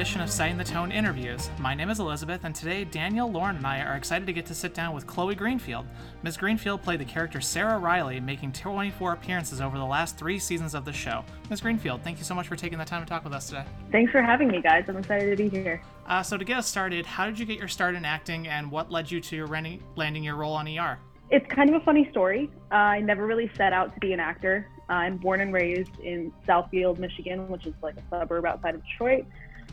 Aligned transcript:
edition 0.00 0.22
of 0.22 0.30
Setting 0.30 0.56
the 0.56 0.64
Tone 0.64 0.90
interviews. 0.90 1.50
My 1.58 1.74
name 1.74 1.90
is 1.90 2.00
Elizabeth, 2.00 2.44
and 2.44 2.54
today 2.54 2.84
Daniel, 2.84 3.30
Lauren, 3.30 3.56
and 3.56 3.66
I 3.66 3.82
are 3.82 3.96
excited 3.96 4.24
to 4.28 4.32
get 4.32 4.46
to 4.46 4.54
sit 4.54 4.72
down 4.72 4.94
with 4.94 5.06
Chloe 5.06 5.34
Greenfield. 5.34 5.84
Ms. 6.22 6.38
Greenfield 6.38 6.80
played 6.80 7.00
the 7.00 7.04
character 7.04 7.38
Sarah 7.42 7.78
Riley, 7.78 8.18
making 8.18 8.52
24 8.52 9.12
appearances 9.12 9.60
over 9.60 9.76
the 9.76 9.84
last 9.84 10.16
three 10.16 10.38
seasons 10.38 10.74
of 10.74 10.86
the 10.86 10.92
show. 10.94 11.22
Ms. 11.50 11.60
Greenfield, 11.60 12.02
thank 12.02 12.16
you 12.16 12.24
so 12.24 12.34
much 12.34 12.48
for 12.48 12.56
taking 12.56 12.78
the 12.78 12.84
time 12.86 13.02
to 13.02 13.06
talk 13.06 13.24
with 13.24 13.34
us 13.34 13.48
today. 13.48 13.66
Thanks 13.92 14.10
for 14.10 14.22
having 14.22 14.48
me, 14.48 14.62
guys. 14.62 14.86
I'm 14.88 14.96
excited 14.96 15.36
to 15.36 15.44
be 15.44 15.50
here. 15.50 15.82
Uh, 16.06 16.22
so, 16.22 16.38
to 16.38 16.46
get 16.46 16.56
us 16.56 16.66
started, 16.66 17.04
how 17.04 17.26
did 17.26 17.38
you 17.38 17.44
get 17.44 17.58
your 17.58 17.68
start 17.68 17.94
in 17.94 18.06
acting, 18.06 18.48
and 18.48 18.70
what 18.70 18.90
led 18.90 19.10
you 19.10 19.20
to 19.20 19.44
landing 19.96 20.24
your 20.24 20.36
role 20.36 20.54
on 20.54 20.66
ER? 20.66 20.98
It's 21.28 21.46
kind 21.48 21.68
of 21.68 21.82
a 21.82 21.84
funny 21.84 22.08
story. 22.10 22.50
Uh, 22.72 22.76
I 22.76 23.00
never 23.00 23.26
really 23.26 23.50
set 23.54 23.74
out 23.74 23.92
to 23.92 24.00
be 24.00 24.14
an 24.14 24.20
actor. 24.20 24.66
I'm 24.88 25.18
born 25.18 25.42
and 25.42 25.52
raised 25.52 26.00
in 26.00 26.32
Southfield, 26.48 26.98
Michigan, 26.98 27.48
which 27.48 27.66
is 27.66 27.74
like 27.82 27.96
a 27.96 28.02
suburb 28.08 28.46
outside 28.46 28.74
of 28.74 28.82
Detroit. 28.82 29.26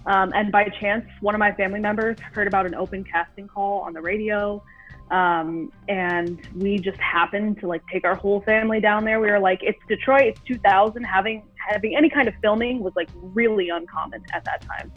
Um, 0.07 0.31
and 0.33 0.51
by 0.51 0.69
chance, 0.79 1.05
one 1.19 1.35
of 1.35 1.39
my 1.39 1.51
family 1.51 1.79
members 1.79 2.17
heard 2.33 2.47
about 2.47 2.65
an 2.65 2.73
open 2.73 3.03
casting 3.03 3.47
call 3.47 3.81
on 3.81 3.93
the 3.93 4.01
radio. 4.01 4.63
Um, 5.11 5.71
and 5.87 6.39
we 6.55 6.79
just 6.79 6.99
happened 6.99 7.59
to 7.59 7.67
like 7.67 7.81
take 7.91 8.05
our 8.05 8.15
whole 8.15 8.41
family 8.41 8.79
down 8.79 9.05
there. 9.05 9.19
We 9.19 9.29
were 9.29 9.39
like, 9.39 9.59
it's 9.61 9.79
Detroit, 9.87 10.23
it's 10.23 10.41
2000. 10.47 11.03
Having 11.03 11.43
having 11.55 11.95
any 11.97 12.09
kind 12.09 12.27
of 12.29 12.33
filming 12.41 12.79
was 12.79 12.93
like 12.95 13.09
really 13.15 13.69
uncommon 13.69 14.23
at 14.33 14.45
that 14.45 14.61
time. 14.61 14.91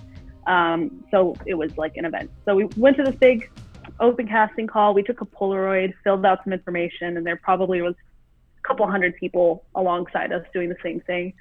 Um, 0.46 1.04
so 1.10 1.34
it 1.44 1.54
was 1.54 1.76
like 1.76 1.96
an 1.96 2.04
event. 2.04 2.30
So 2.44 2.54
we 2.54 2.64
went 2.76 2.96
to 2.96 3.02
this 3.02 3.16
big 3.16 3.50
open 3.98 4.28
casting 4.28 4.68
call. 4.68 4.94
We 4.94 5.02
took 5.02 5.20
a 5.20 5.26
Polaroid, 5.26 5.92
filled 6.04 6.24
out 6.24 6.38
some 6.44 6.52
information, 6.52 7.16
and 7.16 7.26
there 7.26 7.36
probably 7.36 7.82
was 7.82 7.94
a 7.94 8.68
couple 8.68 8.86
hundred 8.88 9.16
people 9.16 9.64
alongside 9.74 10.32
us 10.32 10.44
doing 10.54 10.68
the 10.68 10.76
same 10.82 11.00
thing. 11.00 11.34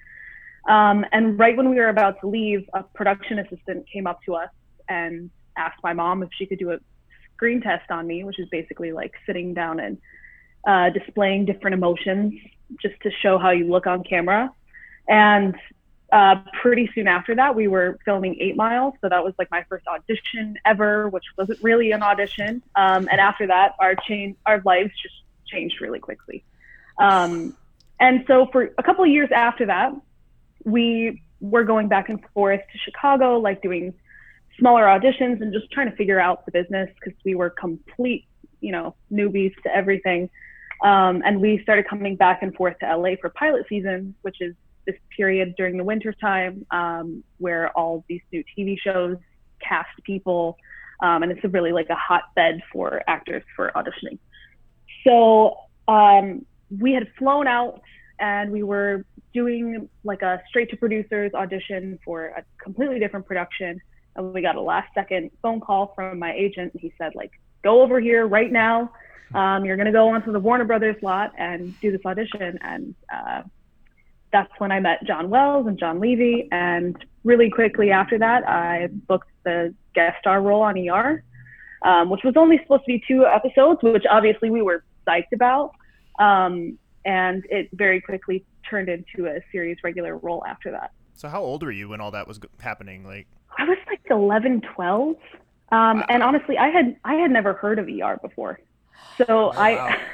Um, 0.68 1.06
and 1.12 1.40
right 1.40 1.56
when 1.56 1.70
we 1.70 1.78
were 1.78 1.90
about 1.90 2.20
to 2.22 2.28
leave, 2.28 2.68
a 2.74 2.84
production 2.84 3.40
assistant 3.40 3.86
came 3.92 4.08
up 4.08 4.22
to 4.24 4.36
us 4.36 4.50
and 4.88 5.30
asked 5.58 5.80
my 5.84 5.94
mom 5.94 6.24
if 6.24 6.30
she 6.38 6.46
could 6.46 6.60
do 6.60 6.72
a 6.72 6.80
screen 7.36 7.62
test 7.62 7.90
on 7.90 8.06
me, 8.06 8.24
which 8.24 8.40
is 8.40 8.48
basically 8.50 8.92
like 8.92 9.14
sitting 9.26 9.54
down 9.54 9.80
and 9.80 9.98
uh, 10.68 10.90
displaying 10.90 11.46
different 11.46 11.74
emotions 11.74 12.34
just 12.82 13.00
to 13.02 13.10
show 13.22 13.38
how 13.38 13.52
you 13.52 13.70
look 13.70 13.88
on 13.88 14.04
camera. 14.04 14.52
And 15.08 15.56
uh, 16.12 16.36
pretty 16.62 16.90
soon 16.94 17.08
after 17.08 17.36
that, 17.36 17.56
we 17.56 17.68
were 17.68 17.98
filming 18.04 18.36
Eight 18.40 18.56
Mile. 18.56 18.96
So 19.02 19.10
that 19.10 19.24
was 19.24 19.34
like 19.38 19.50
my 19.52 19.64
first 19.70 19.86
audition 19.88 20.58
ever, 20.66 21.08
which 21.10 21.24
wasn't 21.38 21.62
really 21.64 21.92
an 21.92 22.04
audition. 22.04 22.62
Um, 22.76 23.08
and 23.12 23.20
after 23.22 23.48
that, 23.48 23.76
our 23.80 23.96
chain, 23.96 24.36
our 24.46 24.62
lives 24.66 24.92
just 25.02 25.16
changed 25.48 25.82
really 25.82 26.00
quickly. 26.00 26.44
Um, 26.98 27.56
and 28.00 28.24
so 28.28 28.48
for 28.52 28.70
a 28.78 28.84
couple 28.84 29.04
of 29.04 29.10
years 29.10 29.30
after 29.34 29.68
that, 29.68 29.94
we 30.72 31.22
were 31.40 31.64
going 31.64 31.88
back 31.88 32.10
and 32.10 32.20
forth 32.34 32.60
to 32.60 32.78
Chicago, 32.80 33.40
like 33.40 33.62
doing 33.62 33.94
smaller 34.58 34.84
auditions 34.84 35.42
and 35.42 35.54
just 35.54 35.72
trying 35.72 35.90
to 35.90 35.96
figure 35.96 36.20
out 36.20 36.46
the 36.46 36.52
business 36.52 36.90
because 36.96 37.18
we 37.24 37.36
were 37.36 37.50
complete, 37.50 38.26
you 38.62 38.72
know, 38.72 38.96
newbies 39.12 39.54
to 39.64 39.74
everything. 39.74 40.30
Um, 40.84 41.22
and 41.26 41.42
we 41.42 41.62
started 41.64 41.88
coming 41.88 42.16
back 42.16 42.42
and 42.42 42.54
forth 42.56 42.78
to 42.80 42.96
LA 42.96 43.16
for 43.20 43.30
pilot 43.30 43.66
season, 43.68 44.16
which 44.22 44.38
is 44.42 44.56
this 44.86 44.96
period 45.16 45.56
during 45.58 45.78
the 45.78 45.84
winter 45.84 46.14
time 46.14 46.66
um, 46.72 47.24
where 47.38 47.70
all 47.78 48.04
these 48.08 48.22
new 48.32 48.44
TV 48.58 48.78
shows 48.80 49.18
cast 49.62 49.90
people. 50.04 50.58
Um, 51.02 51.24
and 51.24 51.32
it's 51.32 51.44
a 51.44 51.50
really 51.50 51.72
like 51.72 51.90
a 51.90 51.96
hotbed 51.96 52.62
for 52.72 53.02
actors 53.08 53.44
for 53.56 53.72
auditioning. 53.76 54.20
So 55.06 55.58
um, 55.88 56.46
we 56.70 56.94
had 56.94 57.08
flown 57.18 57.48
out 57.48 57.82
and 58.20 58.52
we 58.52 58.64
were 58.64 59.06
doing 59.34 59.90
like 60.04 60.22
a 60.22 60.42
straight 60.50 60.70
to 60.72 60.78
producers 60.78 61.32
audition 61.34 62.00
for 62.04 62.28
a 62.28 62.44
completely 62.62 63.00
different 63.00 63.26
production. 63.26 63.80
And 64.16 64.34
we 64.34 64.42
got 64.42 64.56
a 64.56 64.62
last 64.62 64.90
second 64.94 65.32
phone 65.42 65.60
call 65.60 65.94
from 65.96 66.20
my 66.20 66.34
agent. 66.34 66.74
He 66.80 66.94
said 66.98 67.16
like 67.16 67.32
go 67.64 67.82
over 67.82 68.00
here 68.00 68.28
right 68.28 68.52
now. 68.52 68.92
Um, 69.34 69.64
you're 69.64 69.76
going 69.76 69.86
to 69.86 69.92
go 69.92 70.10
onto 70.10 70.32
the 70.32 70.40
warner 70.40 70.66
brothers 70.66 70.96
lot 71.04 71.34
and 71.38 71.80
do 71.82 71.92
this 71.92 72.02
audition. 72.06 72.58
And 72.62 72.96
uh, 73.14 73.44
that's 74.32 74.52
when 74.60 74.72
i 74.72 74.80
met 74.80 75.00
john 75.08 75.30
wells 75.30 75.66
and 75.68 75.78
john 75.80 76.00
levey. 76.00 76.48
And 76.52 76.96
really 77.24 77.50
quickly 77.50 77.92
after 77.92 78.20
that 78.20 78.48
i 78.48 78.88
booked 79.08 79.30
the 79.44 79.74
guest 79.96 80.18
star 80.22 80.42
role 80.42 80.62
on 80.62 80.78
er 80.78 81.24
um, 81.82 82.10
which 82.10 82.22
was 82.24 82.36
only 82.38 82.60
supposed 82.62 82.84
to 82.84 82.88
be 82.88 83.04
two 83.08 83.26
episodes 83.26 83.80
which 83.82 84.04
obviously 84.10 84.50
we 84.50 84.62
were 84.62 84.84
psyched 85.08 85.34
about. 85.34 85.72
Um, 86.20 86.78
and 87.06 87.46
it 87.50 87.70
very 87.74 88.02
quickly 88.02 88.46
turned 88.70 88.90
into 88.90 89.28
a 89.28 89.40
series 89.52 89.78
regular 89.84 90.18
role 90.18 90.44
after 90.48 90.72
that. 90.72 90.92
So 91.14 91.28
how 91.28 91.42
old 91.42 91.64
were 91.64 91.72
you 91.72 91.90
when 91.90 92.02
all 92.02 92.12
that 92.12 92.28
was 92.28 92.40
happening? 92.60 93.04
Like 93.04 93.28
I 93.58 93.66
was 93.66 93.78
like 93.88 94.02
11, 94.10 94.62
12. 94.76 95.16
Um, 95.72 96.00
wow. 96.00 96.06
and 96.10 96.24
honestly, 96.24 96.58
I 96.58 96.70
had 96.70 96.96
I 97.04 97.16
had 97.16 97.32
never 97.32 97.54
heard 97.54 97.80
of 97.80 97.88
ER 97.88 98.18
before. 98.22 98.60
So 99.18 99.26
oh, 99.28 99.52
I. 99.56 99.98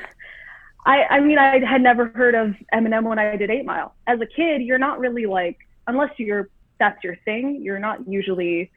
I 0.88 1.04
I 1.10 1.20
mean 1.20 1.40
I 1.40 1.66
had 1.66 1.82
never 1.82 2.10
heard 2.10 2.36
of 2.36 2.54
Eminem 2.72 3.04
when 3.04 3.18
I 3.18 3.36
did 3.38 3.50
8 3.50 3.66
Mile. 3.66 3.96
As 4.06 4.22
a 4.22 4.28
kid, 4.28 4.62
you're 4.62 4.78
not 4.78 5.00
really 5.00 5.26
like 5.26 5.58
unless 5.88 6.12
you're 6.18 6.50
that's 6.80 7.04
your 7.04 7.16
thing, 7.26 7.62
you're 7.62 7.80
not 7.80 8.08
usually 8.08 8.72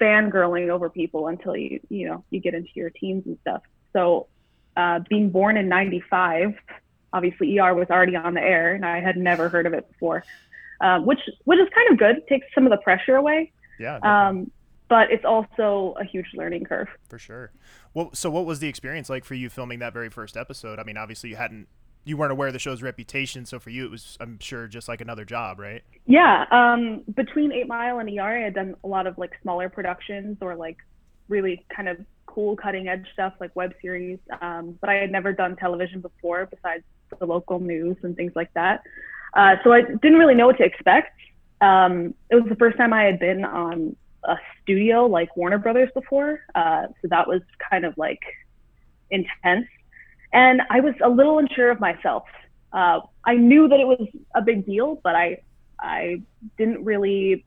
fangirling 0.00 0.68
over 0.68 0.88
people 0.88 1.28
until 1.28 1.56
you 1.56 1.80
you 1.88 2.06
know 2.08 2.24
you 2.30 2.40
get 2.40 2.54
into 2.54 2.70
your 2.74 2.90
teens 2.90 3.24
and 3.26 3.36
stuff. 3.40 3.62
So 3.92 4.28
uh, 4.76 5.00
being 5.08 5.30
born 5.30 5.56
in 5.56 5.68
95, 5.68 6.54
obviously 7.14 7.58
ER 7.58 7.72
was 7.74 7.88
already 7.90 8.16
on 8.16 8.34
the 8.34 8.42
air 8.42 8.74
and 8.74 8.84
I 8.84 9.00
had 9.00 9.16
never 9.16 9.48
heard 9.48 9.66
of 9.66 9.72
it 9.72 9.88
before, 9.90 10.24
um, 10.80 11.06
which, 11.06 11.20
which 11.44 11.60
is 11.60 11.68
kind 11.74 11.90
of 11.92 11.98
good. 11.98 12.16
It 12.18 12.26
takes 12.26 12.46
some 12.54 12.66
of 12.66 12.70
the 12.70 12.76
pressure 12.78 13.16
away. 13.16 13.52
Yeah. 13.78 13.98
Um, 14.02 14.50
but 14.88 15.10
it's 15.10 15.24
also 15.24 15.94
a 15.98 16.04
huge 16.04 16.26
learning 16.34 16.64
curve. 16.64 16.88
For 17.08 17.18
sure. 17.18 17.52
Well, 17.94 18.10
so 18.12 18.30
what 18.30 18.44
was 18.44 18.58
the 18.58 18.68
experience 18.68 19.08
like 19.08 19.24
for 19.24 19.34
you 19.34 19.48
filming 19.48 19.78
that 19.78 19.92
very 19.92 20.10
first 20.10 20.36
episode? 20.36 20.78
I 20.78 20.82
mean, 20.82 20.96
obviously 20.96 21.30
you 21.30 21.36
hadn't, 21.36 21.68
you 22.04 22.16
weren't 22.16 22.32
aware 22.32 22.48
of 22.48 22.52
the 22.52 22.58
show's 22.58 22.82
reputation. 22.82 23.46
So 23.46 23.58
for 23.58 23.70
you, 23.70 23.86
it 23.86 23.90
was, 23.90 24.18
I'm 24.20 24.38
sure, 24.40 24.66
just 24.66 24.88
like 24.88 25.00
another 25.00 25.24
job, 25.24 25.58
right? 25.58 25.82
Yeah. 26.06 26.44
Um, 26.50 27.02
between 27.14 27.50
Eight 27.52 27.66
Mile 27.66 27.98
and 27.98 28.10
ER, 28.10 28.22
I 28.22 28.40
had 28.40 28.54
done 28.54 28.74
a 28.84 28.88
lot 28.88 29.06
of 29.06 29.16
like 29.16 29.32
smaller 29.40 29.70
productions 29.70 30.38
or 30.42 30.54
like 30.54 30.76
really 31.28 31.64
kind 31.74 31.88
of 31.88 31.96
cool 32.26 32.56
cutting 32.56 32.88
edge 32.88 33.06
stuff 33.12 33.32
like 33.40 33.54
web 33.56 33.72
series. 33.80 34.18
Um, 34.42 34.76
but 34.80 34.90
I 34.90 34.94
had 34.94 35.10
never 35.10 35.32
done 35.32 35.56
television 35.56 36.00
before 36.00 36.46
besides 36.46 36.84
the 37.18 37.26
local 37.26 37.60
news 37.60 37.96
and 38.02 38.16
things 38.16 38.32
like 38.34 38.52
that. 38.54 38.82
Uh, 39.34 39.56
so 39.64 39.72
I 39.72 39.82
didn't 39.82 40.18
really 40.18 40.34
know 40.34 40.46
what 40.46 40.58
to 40.58 40.64
expect. 40.64 41.18
Um, 41.60 42.14
it 42.30 42.36
was 42.36 42.44
the 42.48 42.56
first 42.56 42.76
time 42.76 42.92
I 42.92 43.04
had 43.04 43.18
been 43.18 43.44
on 43.44 43.96
a 44.24 44.36
studio 44.62 45.06
like 45.06 45.36
Warner 45.36 45.58
Brothers 45.58 45.90
before. 45.94 46.40
Uh, 46.54 46.86
so 47.00 47.08
that 47.08 47.26
was 47.26 47.42
kind 47.70 47.84
of 47.84 47.96
like 47.96 48.22
intense. 49.10 49.66
And 50.32 50.62
I 50.70 50.80
was 50.80 50.94
a 51.02 51.08
little 51.08 51.38
unsure 51.38 51.70
of 51.70 51.80
myself. 51.80 52.24
Uh, 52.72 53.00
I 53.24 53.34
knew 53.34 53.68
that 53.68 53.78
it 53.78 53.86
was 53.86 54.08
a 54.34 54.42
big 54.42 54.66
deal, 54.66 55.00
but 55.02 55.14
I, 55.14 55.42
I 55.78 56.22
didn't 56.58 56.84
really 56.84 57.44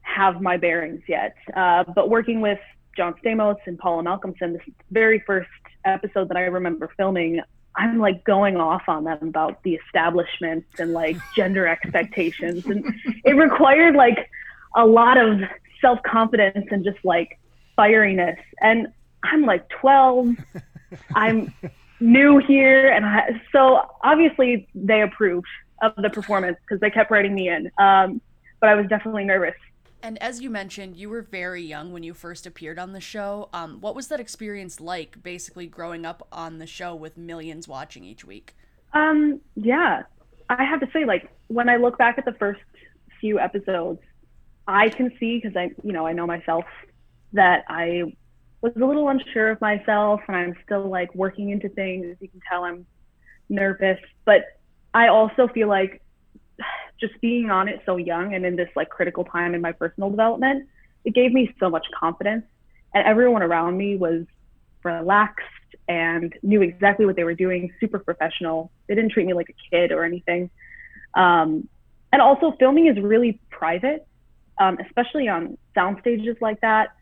have 0.00 0.40
my 0.40 0.56
bearings 0.56 1.02
yet. 1.06 1.34
Uh, 1.54 1.84
but 1.94 2.08
working 2.08 2.40
with 2.40 2.58
John 2.96 3.14
Stamos 3.22 3.56
and 3.66 3.78
Paula 3.78 4.02
Malcomson, 4.02 4.54
this 4.54 4.62
very 4.90 5.22
first 5.26 5.48
episode 5.84 6.28
that 6.28 6.36
I 6.36 6.42
remember 6.42 6.90
filming, 6.96 7.40
I'm 7.76 7.98
like 7.98 8.24
going 8.24 8.56
off 8.56 8.82
on 8.88 9.04
them 9.04 9.18
about 9.22 9.62
the 9.62 9.74
establishment 9.74 10.64
and 10.78 10.92
like 10.92 11.16
gender 11.34 11.66
expectations. 11.66 12.66
And 12.66 12.84
it 13.24 13.34
required 13.34 13.94
like 13.94 14.30
a 14.76 14.84
lot 14.84 15.18
of 15.18 15.40
self 15.80 16.02
confidence 16.02 16.66
and 16.70 16.84
just 16.84 16.98
like 17.04 17.38
fieriness. 17.78 18.38
And 18.60 18.88
I'm 19.24 19.42
like 19.42 19.68
12. 19.68 20.36
I'm 21.14 21.54
new 22.00 22.38
here. 22.38 22.90
And 22.90 23.06
I, 23.06 23.40
so 23.52 23.88
obviously 24.02 24.68
they 24.74 25.02
approved 25.02 25.46
of 25.82 25.94
the 25.96 26.10
performance 26.10 26.58
because 26.62 26.80
they 26.80 26.90
kept 26.90 27.10
writing 27.10 27.34
me 27.34 27.48
in. 27.48 27.70
Um, 27.78 28.20
but 28.60 28.68
I 28.68 28.74
was 28.74 28.86
definitely 28.86 29.24
nervous 29.24 29.54
and 30.02 30.20
as 30.22 30.40
you 30.40 30.50
mentioned, 30.50 30.96
you 30.96 31.08
were 31.08 31.22
very 31.22 31.62
young 31.62 31.92
when 31.92 32.02
you 32.02 32.14
first 32.14 32.46
appeared 32.46 32.78
on 32.78 32.92
the 32.92 33.00
show. 33.00 33.48
Um, 33.52 33.80
what 33.80 33.94
was 33.94 34.08
that 34.08 34.20
experience 34.20 34.80
like, 34.80 35.22
basically 35.22 35.66
growing 35.66 36.04
up 36.04 36.26
on 36.32 36.58
the 36.58 36.66
show 36.66 36.94
with 36.94 37.16
millions 37.16 37.68
watching 37.68 38.04
each 38.04 38.24
week? 38.24 38.54
Um, 38.92 39.40
yeah, 39.54 40.02
I 40.48 40.64
have 40.64 40.80
to 40.80 40.88
say, 40.92 41.04
like 41.04 41.30
when 41.48 41.68
I 41.68 41.76
look 41.76 41.98
back 41.98 42.18
at 42.18 42.24
the 42.24 42.34
first 42.34 42.60
few 43.20 43.38
episodes, 43.38 44.00
I 44.66 44.88
can 44.88 45.12
see 45.18 45.38
because 45.38 45.56
I, 45.56 45.70
you 45.82 45.92
know, 45.92 46.06
I 46.06 46.12
know 46.12 46.26
myself 46.26 46.64
that 47.32 47.64
I 47.68 48.14
was 48.60 48.72
a 48.76 48.84
little 48.84 49.08
unsure 49.08 49.50
of 49.50 49.60
myself, 49.60 50.20
and 50.28 50.36
I'm 50.36 50.54
still 50.64 50.88
like 50.88 51.14
working 51.14 51.50
into 51.50 51.68
things. 51.68 52.16
You 52.20 52.28
can 52.28 52.40
tell 52.48 52.64
I'm 52.64 52.86
nervous, 53.48 53.98
but 54.24 54.44
I 54.94 55.08
also 55.08 55.48
feel 55.48 55.68
like 55.68 56.02
just 57.02 57.20
being 57.20 57.50
on 57.50 57.68
it 57.68 57.78
so 57.84 57.94
young 57.98 58.26
and 58.34 58.42
in 58.46 58.56
this 58.56 58.70
like 58.80 58.88
critical 58.88 59.24
time 59.24 59.54
in 59.56 59.60
my 59.60 59.72
personal 59.72 60.08
development, 60.08 60.58
it 61.04 61.12
gave 61.20 61.30
me 61.38 61.44
so 61.60 61.68
much 61.68 61.86
confidence. 62.02 62.46
And 62.94 63.04
everyone 63.12 63.42
around 63.42 63.76
me 63.76 63.96
was 63.96 64.24
relaxed 64.84 65.44
and 65.88 66.32
knew 66.42 66.62
exactly 66.62 67.04
what 67.04 67.16
they 67.16 67.24
were 67.24 67.34
doing, 67.46 67.72
super 67.80 67.98
professional. 67.98 68.70
They 68.86 68.94
didn't 68.94 69.12
treat 69.12 69.26
me 69.26 69.34
like 69.34 69.50
a 69.50 69.58
kid 69.70 69.92
or 69.92 70.04
anything. 70.04 70.48
Um, 71.14 71.68
and 72.12 72.22
also, 72.22 72.46
filming 72.58 72.86
is 72.86 72.98
really 73.02 73.40
private. 73.50 74.06
um, 74.58 74.78
especially 74.86 75.28
on 75.28 75.58
sound 75.74 75.98
stages 76.00 76.36
like 76.40 76.60
that. 76.60 76.94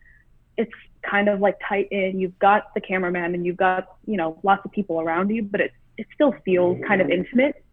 It's 0.57 0.71
kind 1.09 1.29
of 1.29 1.39
like 1.39 1.57
tight 1.67 1.87
in. 1.91 2.19
You've 2.19 2.37
got 2.39 2.73
the 2.73 2.81
cameraman 2.81 3.33
and 3.33 3.45
you've 3.45 3.57
got 3.57 3.87
you 4.05 4.17
know 4.17 4.39
lots 4.43 4.63
of 4.65 4.71
people 4.71 4.99
around 5.01 5.29
you, 5.29 5.43
but 5.43 5.61
it 5.61 5.71
it 5.97 6.07
still 6.13 6.33
feels 6.45 6.77
kind 6.87 7.01
of 7.01 7.09
intimate. 7.09 7.63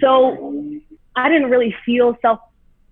So 0.00 0.64
I 1.20 1.28
didn't 1.28 1.50
really 1.50 1.74
feel 1.84 2.16
self 2.22 2.40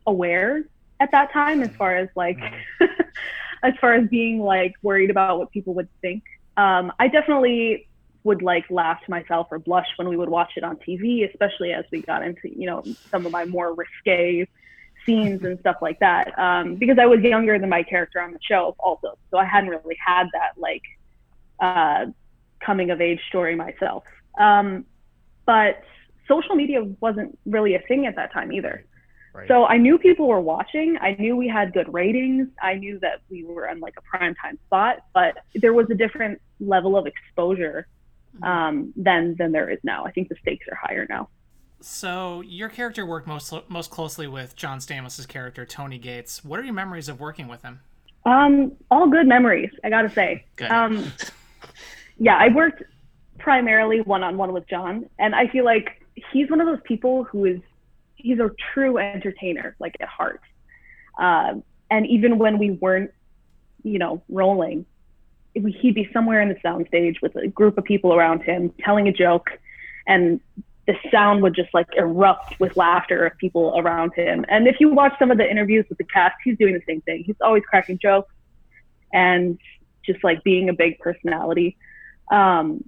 aware 0.06 0.64
at 1.00 1.10
that 1.12 1.32
time 1.32 1.62
as 1.62 1.70
far 1.78 1.96
as 1.96 2.08
like 2.14 2.38
as 3.62 3.74
far 3.80 3.94
as 3.94 4.08
being 4.08 4.40
like 4.40 4.74
worried 4.82 5.10
about 5.10 5.38
what 5.38 5.50
people 5.50 5.74
would 5.74 5.88
think. 6.00 6.22
Um, 6.56 6.92
I 6.98 7.08
definitely 7.08 7.88
would 8.24 8.42
like 8.42 8.64
laugh 8.68 9.02
to 9.04 9.10
myself 9.10 9.46
or 9.50 9.58
blush 9.58 9.86
when 9.96 10.08
we 10.08 10.16
would 10.16 10.28
watch 10.28 10.52
it 10.56 10.64
on 10.64 10.76
TV, 10.76 11.28
especially 11.28 11.72
as 11.72 11.84
we 11.90 12.02
got 12.02 12.22
into 12.22 12.48
you 12.48 12.66
know 12.66 12.84
some 13.10 13.26
of 13.26 13.32
my 13.32 13.44
more 13.44 13.74
risque 13.74 14.46
scenes 15.06 15.42
and 15.44 15.58
stuff 15.60 15.76
like 15.80 15.98
that. 16.00 16.38
Um, 16.38 16.76
because 16.76 16.98
I 16.98 17.06
was 17.06 17.20
younger 17.20 17.58
than 17.58 17.68
my 17.68 17.82
character 17.82 18.20
on 18.20 18.32
the 18.32 18.40
show 18.42 18.74
also, 18.78 19.16
so 19.30 19.38
I 19.38 19.44
hadn't 19.44 19.70
really 19.70 19.96
had 20.04 20.26
that 20.32 20.52
like 20.56 20.82
uh, 21.60 22.06
coming 22.60 22.90
of 22.90 23.00
age 23.00 23.20
story 23.28 23.54
myself. 23.54 24.04
Um, 24.38 24.84
but 25.46 25.82
social 26.28 26.54
media 26.54 26.84
wasn't 27.00 27.38
really 27.46 27.74
a 27.74 27.80
thing 27.80 28.06
at 28.06 28.16
that 28.16 28.32
time 28.32 28.52
either. 28.52 28.84
Right. 29.34 29.48
So 29.48 29.66
I 29.66 29.76
knew 29.76 29.98
people 29.98 30.26
were 30.26 30.40
watching. 30.40 30.96
I 31.00 31.14
knew 31.18 31.36
we 31.36 31.48
had 31.48 31.72
good 31.72 31.92
ratings. 31.92 32.48
I 32.60 32.74
knew 32.74 32.98
that 33.00 33.20
we 33.30 33.44
were 33.44 33.68
on 33.68 33.80
like 33.80 33.94
a 33.96 34.02
prime 34.02 34.34
time 34.34 34.58
spot, 34.66 34.98
but 35.14 35.38
there 35.54 35.72
was 35.72 35.86
a 35.90 35.94
different 35.94 36.40
level 36.60 36.96
of 36.96 37.06
exposure 37.06 37.86
mm-hmm. 38.34 38.44
um, 38.44 38.92
than 38.96 39.36
than 39.38 39.52
there 39.52 39.70
is 39.70 39.78
now. 39.82 40.04
I 40.04 40.12
think 40.12 40.28
the 40.28 40.36
stakes 40.42 40.66
are 40.70 40.74
higher 40.74 41.06
now. 41.08 41.28
So 41.80 42.40
your 42.40 42.68
character 42.68 43.06
worked 43.06 43.28
most 43.28 43.52
most 43.68 43.90
closely 43.90 44.26
with 44.26 44.56
John 44.56 44.78
Stamos's 44.80 45.26
character 45.26 45.64
Tony 45.64 45.98
Gates. 45.98 46.44
What 46.44 46.58
are 46.58 46.64
your 46.64 46.74
memories 46.74 47.08
of 47.08 47.20
working 47.20 47.48
with 47.48 47.62
him? 47.62 47.80
Um, 48.24 48.72
all 48.90 49.08
good 49.08 49.26
memories, 49.26 49.70
I 49.84 49.90
gotta 49.90 50.10
say. 50.10 50.44
Good. 50.56 50.70
Um, 50.70 51.12
yeah, 52.18 52.36
I 52.36 52.48
worked 52.48 52.82
primarily 53.38 54.00
one 54.00 54.24
on 54.24 54.36
one 54.36 54.52
with 54.52 54.68
John, 54.68 55.08
and 55.18 55.34
I 55.34 55.46
feel 55.46 55.64
like 55.64 55.97
he's 56.32 56.50
one 56.50 56.60
of 56.60 56.66
those 56.66 56.80
people 56.84 57.24
who 57.24 57.44
is 57.44 57.60
he's 58.16 58.38
a 58.38 58.50
true 58.72 58.98
entertainer, 58.98 59.76
like 59.78 59.96
at 60.00 60.08
heart. 60.08 60.40
Um, 61.18 61.62
and 61.90 62.06
even 62.06 62.38
when 62.38 62.58
we 62.58 62.72
weren't, 62.72 63.12
you 63.82 63.98
know, 63.98 64.22
rolling, 64.28 64.86
he'd 65.54 65.94
be 65.94 66.08
somewhere 66.12 66.40
in 66.40 66.48
the 66.48 66.56
soundstage 66.56 67.20
with 67.22 67.34
a 67.36 67.48
group 67.48 67.78
of 67.78 67.84
people 67.84 68.12
around 68.12 68.42
him 68.42 68.72
telling 68.84 69.08
a 69.08 69.12
joke, 69.12 69.50
and 70.06 70.40
the 70.86 70.94
sound 71.10 71.42
would 71.42 71.54
just 71.54 71.72
like 71.74 71.86
erupt 71.96 72.58
with 72.60 72.76
laughter 72.76 73.26
of 73.26 73.36
people 73.38 73.74
around 73.78 74.12
him. 74.14 74.44
And 74.48 74.66
if 74.66 74.76
you 74.80 74.88
watch 74.88 75.12
some 75.18 75.30
of 75.30 75.38
the 75.38 75.48
interviews 75.48 75.84
with 75.88 75.98
the 75.98 76.04
cast, 76.04 76.36
he's 76.44 76.56
doing 76.56 76.74
the 76.74 76.82
same 76.86 77.00
thing. 77.02 77.24
He's 77.24 77.36
always 77.40 77.62
cracking 77.68 77.98
jokes 77.98 78.32
and 79.12 79.58
just 80.04 80.22
like 80.24 80.42
being 80.44 80.68
a 80.68 80.72
big 80.72 80.98
personality. 80.98 81.76
Um, 82.30 82.84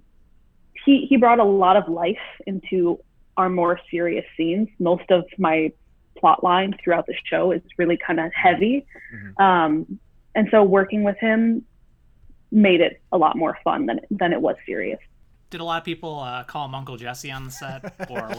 he 0.85 1.05
he 1.05 1.17
brought 1.17 1.39
a 1.39 1.43
lot 1.43 1.77
of 1.77 1.87
life 1.87 2.17
into 2.47 2.99
our 3.41 3.49
more 3.49 3.79
serious 3.89 4.25
scenes. 4.37 4.69
Most 4.79 5.09
of 5.09 5.25
my 5.37 5.71
plot 6.17 6.43
line 6.43 6.75
throughout 6.83 7.07
the 7.07 7.15
show 7.25 7.51
is 7.51 7.61
really 7.77 7.97
kind 7.97 8.19
of 8.19 8.31
heavy. 8.33 8.85
Mm-hmm. 9.13 9.41
Um, 9.41 9.99
and 10.35 10.47
so 10.51 10.63
working 10.63 11.03
with 11.03 11.17
him 11.17 11.65
made 12.51 12.81
it 12.81 13.01
a 13.11 13.17
lot 13.17 13.35
more 13.37 13.57
fun 13.63 13.85
than 13.85 13.99
than 14.11 14.33
it 14.33 14.41
was 14.41 14.55
serious. 14.65 14.99
Did 15.49 15.59
a 15.59 15.65
lot 15.65 15.79
of 15.79 15.83
people 15.83 16.19
uh, 16.19 16.43
call 16.45 16.65
him 16.65 16.75
Uncle 16.75 16.95
Jesse 16.95 17.31
on 17.31 17.43
the 17.43 17.51
set? 17.51 17.93
Or 18.09 18.29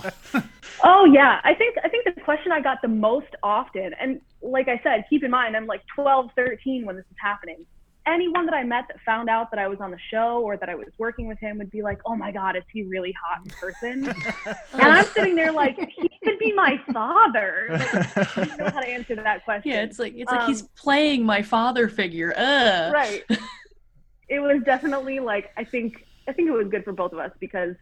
oh 0.84 1.05
yeah, 1.05 1.40
I 1.44 1.55
think 1.55 1.76
I 1.84 1.88
think 1.88 2.05
the 2.05 2.20
question 2.22 2.52
I 2.52 2.60
got 2.60 2.81
the 2.82 2.88
most 2.88 3.34
often, 3.43 3.93
and 4.00 4.20
like 4.40 4.69
I 4.69 4.81
said, 4.82 5.05
keep 5.10 5.22
in 5.25 5.31
mind 5.31 5.56
I'm 5.56 5.66
like 5.66 5.82
12, 5.94 6.31
13 6.37 6.87
when 6.87 6.96
this 6.96 7.05
is 7.10 7.16
happening 7.20 7.66
anyone 8.06 8.46
that 8.46 8.54
I 8.54 8.64
met 8.64 8.87
that 8.88 8.99
found 9.04 9.28
out 9.28 9.50
that 9.50 9.58
I 9.58 9.69
was 9.69 9.81
on 9.81 9.90
the 9.90 9.99
show 10.10 10.43
or 10.43 10.56
that 10.56 10.69
I 10.69 10.75
was 10.75 10.88
working 10.99 11.28
with 11.28 11.38
him 11.38 11.58
would 11.58 11.70
be 11.70 11.82
like, 11.82 12.00
"Oh 12.06 12.16
my 12.16 12.32
God, 12.32 12.56
is 12.56 12.64
he 12.72 12.82
really 12.82 13.14
hot 13.22 13.44
in 13.44 13.50
person?" 13.50 14.08
and 14.72 14.82
I'm 14.82 15.04
sitting 15.06 15.34
there 15.34 15.52
like, 15.52 15.76
he 15.76 16.10
could 16.25 16.38
be 16.38 16.52
my 16.52 16.81
father. 16.93 17.69
Like, 17.70 17.94
I 18.38 18.44
don't 18.44 18.58
know 18.58 18.70
how 18.70 18.81
to 18.81 18.88
answer 18.88 19.14
that 19.16 19.44
question. 19.44 19.72
Yeah, 19.72 19.82
it's 19.82 19.99
like 19.99 20.14
it's 20.16 20.31
um, 20.31 20.38
like 20.38 20.49
he's 20.49 20.62
um, 20.62 20.69
playing 20.76 21.25
my 21.25 21.43
father 21.43 21.88
figure. 21.88 22.34
Ugh. 22.37 22.93
Right. 22.93 23.25
it 24.28 24.40
was 24.40 24.62
definitely 24.64 25.20
like 25.20 25.50
I 25.56 25.64
think 25.64 26.05
I 26.28 26.32
think 26.32 26.48
it 26.48 26.52
was 26.52 26.69
good 26.69 26.84
for 26.84 26.93
both 26.93 27.12
of 27.12 27.19
us 27.19 27.31
because 27.38 27.75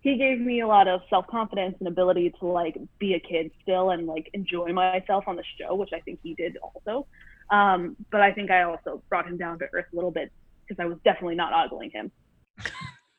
he 0.00 0.16
gave 0.16 0.40
me 0.40 0.60
a 0.60 0.66
lot 0.66 0.88
of 0.88 1.00
self 1.10 1.26
confidence 1.26 1.76
and 1.80 1.88
ability 1.88 2.32
to 2.40 2.46
like 2.46 2.76
be 2.98 3.14
a 3.14 3.20
kid 3.20 3.50
still 3.62 3.90
and 3.90 4.06
like 4.06 4.30
enjoy 4.32 4.72
myself 4.72 5.24
on 5.26 5.36
the 5.36 5.44
show, 5.58 5.74
which 5.74 5.90
I 5.92 6.00
think 6.00 6.20
he 6.22 6.34
did 6.34 6.56
also. 6.62 7.06
Um, 7.50 7.96
but 8.10 8.20
I 8.20 8.32
think 8.32 8.50
I 8.50 8.62
also 8.62 9.02
brought 9.08 9.26
him 9.26 9.36
down 9.36 9.58
to 9.60 9.66
earth 9.72 9.86
a 9.92 9.96
little 9.96 10.10
bit 10.10 10.30
because 10.66 10.82
I 10.82 10.86
was 10.86 10.98
definitely 11.04 11.36
not 11.36 11.52
ogling 11.52 11.90
him. 11.90 12.12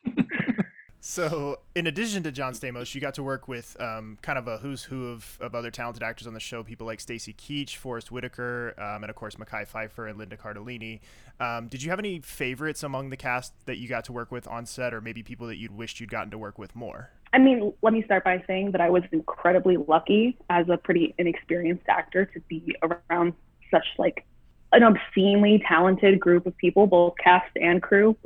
so, 1.00 1.60
in 1.74 1.86
addition 1.86 2.22
to 2.22 2.32
John 2.32 2.52
Stamos, 2.52 2.94
you 2.94 3.00
got 3.00 3.14
to 3.14 3.22
work 3.22 3.48
with 3.48 3.76
um, 3.80 4.18
kind 4.22 4.38
of 4.38 4.46
a 4.46 4.58
who's 4.58 4.84
who 4.84 5.08
of, 5.08 5.38
of 5.40 5.54
other 5.54 5.70
talented 5.70 6.02
actors 6.02 6.26
on 6.26 6.34
the 6.34 6.40
show. 6.40 6.62
People 6.62 6.86
like 6.86 7.00
Stacy 7.00 7.32
Keach, 7.32 7.76
Forest 7.76 8.12
Whitaker, 8.12 8.74
um, 8.78 9.02
and 9.02 9.10
of 9.10 9.16
course 9.16 9.34
Mekhi 9.34 9.66
Phifer 9.68 10.08
and 10.08 10.18
Linda 10.18 10.36
Cardellini. 10.36 11.00
Um, 11.40 11.68
did 11.68 11.82
you 11.82 11.90
have 11.90 11.98
any 11.98 12.20
favorites 12.20 12.82
among 12.82 13.10
the 13.10 13.16
cast 13.16 13.54
that 13.66 13.78
you 13.78 13.88
got 13.88 14.04
to 14.04 14.12
work 14.12 14.30
with 14.30 14.46
on 14.46 14.66
set, 14.66 14.94
or 14.94 15.00
maybe 15.00 15.22
people 15.22 15.46
that 15.48 15.56
you'd 15.56 15.72
wished 15.72 15.98
you'd 15.98 16.10
gotten 16.10 16.30
to 16.30 16.38
work 16.38 16.58
with 16.58 16.76
more? 16.76 17.10
I 17.32 17.38
mean, 17.38 17.72
let 17.82 17.92
me 17.92 18.02
start 18.04 18.24
by 18.24 18.42
saying 18.46 18.72
that 18.72 18.80
I 18.80 18.90
was 18.90 19.02
incredibly 19.12 19.76
lucky 19.76 20.36
as 20.50 20.68
a 20.68 20.76
pretty 20.76 21.14
inexperienced 21.16 21.84
actor 21.88 22.26
to 22.26 22.40
be 22.48 22.74
around 22.82 23.34
such 23.70 23.86
like 23.98 24.24
an 24.72 24.82
obscenely 24.82 25.62
talented 25.66 26.20
group 26.20 26.46
of 26.46 26.56
people, 26.56 26.86
both 26.86 27.14
cast 27.22 27.50
and 27.56 27.82
crew. 27.82 28.16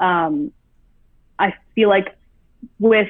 Um, 0.00 0.52
I 1.38 1.54
feel 1.74 1.88
like 1.88 2.16
with 2.78 3.08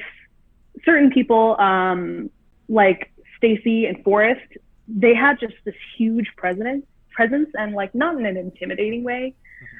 certain 0.83 1.11
people, 1.11 1.59
um, 1.59 2.29
like 2.67 3.11
Stacy 3.37 3.85
and 3.85 4.03
Forest, 4.03 4.41
they 4.87 5.13
had 5.13 5.39
just 5.39 5.53
this 5.65 5.75
huge 5.97 6.27
presence, 6.35 6.85
presence, 7.11 7.49
and 7.53 7.73
like 7.73 7.93
not 7.93 8.17
in 8.17 8.25
an 8.25 8.37
intimidating 8.37 9.03
way, 9.03 9.35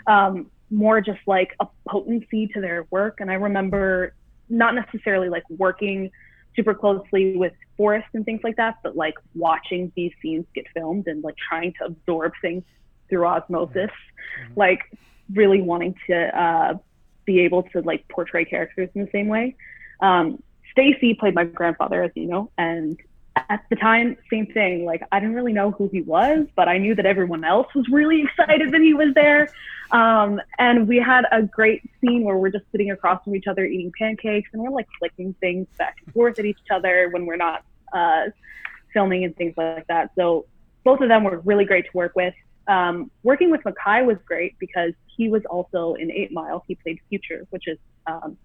um, 0.07 0.49
more 0.69 1.01
just 1.01 1.19
like 1.25 1.55
a 1.59 1.67
potency 1.87 2.47
to 2.47 2.61
their 2.61 2.85
work. 2.91 3.19
And 3.21 3.31
I 3.31 3.35
remember 3.35 4.13
not 4.49 4.75
necessarily 4.75 5.29
like 5.29 5.43
working 5.49 6.11
super 6.55 6.73
closely 6.73 7.35
with 7.37 7.53
Forest 7.77 8.07
and 8.13 8.25
things 8.25 8.41
like 8.43 8.57
that, 8.57 8.77
but 8.83 8.95
like 8.95 9.15
watching 9.35 9.91
these 9.95 10.11
scenes 10.21 10.45
get 10.53 10.65
filmed 10.73 11.07
and 11.07 11.23
like 11.23 11.35
trying 11.37 11.73
to 11.79 11.85
absorb 11.85 12.33
things 12.41 12.63
through 13.09 13.25
osmosis, 13.25 13.89
mm-hmm. 13.89 14.53
like 14.55 14.81
really 15.33 15.61
wanting 15.61 15.95
to 16.07 16.39
uh, 16.39 16.73
be 17.25 17.39
able 17.39 17.63
to 17.63 17.81
like 17.81 18.07
portray 18.07 18.43
characters 18.45 18.89
in 18.95 19.05
the 19.05 19.11
same 19.11 19.27
way. 19.27 19.55
Um, 20.01 20.41
Stacy 20.71 21.13
played 21.13 21.35
my 21.35 21.45
grandfather, 21.45 22.03
as 22.03 22.11
you 22.15 22.25
know, 22.25 22.51
and 22.57 22.99
at 23.49 23.63
the 23.69 23.75
time, 23.75 24.17
same 24.29 24.47
thing. 24.47 24.85
Like 24.85 25.03
I 25.11 25.19
didn't 25.19 25.35
really 25.35 25.53
know 25.53 25.71
who 25.71 25.89
he 25.91 26.01
was, 26.01 26.45
but 26.55 26.67
I 26.67 26.77
knew 26.77 26.95
that 26.95 27.05
everyone 27.05 27.43
else 27.43 27.67
was 27.75 27.87
really 27.89 28.23
excited 28.39 28.71
that 28.71 28.81
he 28.81 28.93
was 28.93 29.13
there. 29.15 29.49
Um, 29.91 30.39
and 30.57 30.87
we 30.87 30.97
had 30.97 31.25
a 31.31 31.41
great 31.41 31.81
scene 31.99 32.23
where 32.23 32.37
we're 32.37 32.51
just 32.51 32.65
sitting 32.71 32.91
across 32.91 33.23
from 33.23 33.35
each 33.35 33.47
other 33.47 33.65
eating 33.65 33.91
pancakes, 33.97 34.49
and 34.53 34.61
we're 34.61 34.69
like 34.69 34.87
flicking 34.99 35.33
things 35.39 35.67
back 35.77 35.97
and 36.05 36.13
forth 36.13 36.39
at 36.39 36.45
each 36.45 36.57
other 36.71 37.09
when 37.11 37.25
we're 37.25 37.37
not 37.37 37.63
uh, 37.93 38.25
filming 38.93 39.23
and 39.23 39.35
things 39.35 39.53
like 39.57 39.87
that. 39.87 40.11
So 40.15 40.45
both 40.83 41.01
of 41.01 41.09
them 41.09 41.23
were 41.23 41.39
really 41.39 41.65
great 41.65 41.85
to 41.85 41.91
work 41.93 42.15
with. 42.15 42.33
Um, 42.67 43.09
working 43.23 43.49
with 43.49 43.61
Mekhi 43.61 44.05
was 44.05 44.17
great 44.25 44.57
because 44.59 44.93
he 45.07 45.27
was 45.27 45.43
also 45.49 45.95
in 45.95 46.11
Eight 46.11 46.31
Mile. 46.31 46.63
He 46.67 46.75
played 46.75 46.99
Future, 47.09 47.47
which 47.49 47.67
is 47.67 47.79
um, 48.05 48.37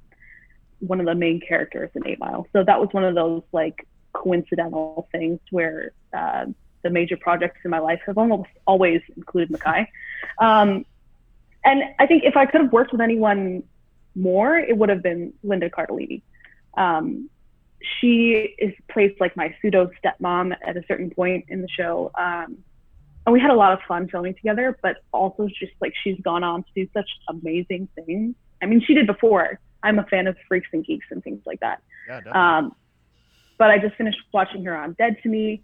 one 0.81 0.99
of 0.99 1.07
the 1.07 1.15
main 1.15 1.41
characters 1.41 1.91
in 1.95 2.07
Eight 2.07 2.19
Mile. 2.19 2.47
So 2.53 2.65
that 2.65 2.81
was 2.81 2.89
one 2.93 3.05
of 3.05 3.15
those 3.15 3.43
like 3.53 3.87
coincidental 4.15 5.09
things 5.13 5.39
where 5.51 5.93
uh, 6.17 6.47
the 6.83 6.91
major 6.91 7.17
projects 7.17 7.61
in 7.65 7.71
my 7.71 7.79
life 7.79 8.01
have 8.07 8.17
almost 8.17 8.49
always 8.67 9.03
included 9.17 9.51
Mekhi. 9.51 9.87
Um, 10.39 10.87
and 11.65 11.83
I 11.99 12.07
think 12.07 12.25
if 12.25 12.37
I 12.37 12.47
could 12.47 12.63
have 12.63 12.73
worked 12.73 12.93
with 12.93 13.01
anyone 13.01 13.63
more, 14.15 14.57
it 14.57 14.77
would 14.77 14.89
have 14.89 15.03
been 15.03 15.33
Linda 15.43 15.69
Cardellini. 15.69 16.23
Um, 16.77 17.29
she 18.01 18.55
is 18.59 18.73
placed 18.89 19.21
like 19.21 19.37
my 19.37 19.55
pseudo 19.61 19.91
stepmom 20.03 20.57
at 20.67 20.77
a 20.77 20.83
certain 20.89 21.11
point 21.11 21.47
in 21.49 21.61
the 21.61 21.69
show. 21.69 22.11
Um, 22.19 22.59
and 23.27 23.33
we 23.33 23.41
had 23.41 23.51
a 23.51 23.55
lot 23.55 23.73
of 23.73 23.81
fun 23.89 24.09
filming 24.09 24.35
together, 24.35 24.79
but 24.83 24.99
also 25.13 25.49
just 25.49 25.73
like 25.81 25.95
she's 26.03 26.19
gone 26.21 26.45
on 26.45 26.63
to 26.63 26.69
do 26.75 26.89
such 26.93 27.09
amazing 27.29 27.89
things. 27.95 28.35
I 28.63 28.67
mean, 28.67 28.83
she 28.87 28.95
did 28.95 29.07
before. 29.07 29.59
I'm 29.83 29.99
a 29.99 30.05
fan 30.05 30.27
of 30.27 30.37
Freaks 30.49 30.69
and 30.73 30.85
Geeks 30.85 31.07
and 31.11 31.23
things 31.23 31.43
like 31.47 31.61
that. 31.61 31.83
Yeah, 32.09 32.17
definitely. 32.17 32.41
Um, 32.41 32.77
but 33.59 33.71
I 33.71 33.79
just 33.79 33.97
finished 33.97 34.19
watching 34.33 34.65
her 34.65 34.77
on 34.77 34.93
Dead 34.95 35.17
to 35.23 35.29
Me. 35.29 35.63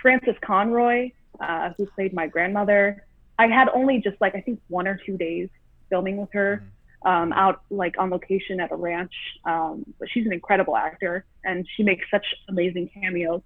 Frances 0.00 0.34
Conroy, 0.44 1.12
uh, 1.40 1.70
who 1.76 1.86
played 1.86 2.12
my 2.12 2.26
grandmother. 2.26 3.06
I 3.38 3.46
had 3.46 3.68
only 3.70 3.98
just 3.98 4.20
like 4.20 4.34
I 4.34 4.40
think 4.40 4.60
one 4.68 4.86
or 4.86 5.00
two 5.04 5.16
days 5.16 5.48
filming 5.88 6.18
with 6.18 6.30
her 6.32 6.62
mm-hmm. 7.04 7.08
um, 7.08 7.32
out 7.32 7.62
like 7.70 7.94
on 7.98 8.10
location 8.10 8.60
at 8.60 8.70
a 8.70 8.76
ranch. 8.76 9.12
Um, 9.44 9.84
but 9.98 10.08
she's 10.10 10.26
an 10.26 10.32
incredible 10.32 10.76
actor 10.76 11.24
and 11.44 11.66
she 11.76 11.82
makes 11.82 12.04
such 12.10 12.26
amazing 12.48 12.90
cameos. 12.92 13.40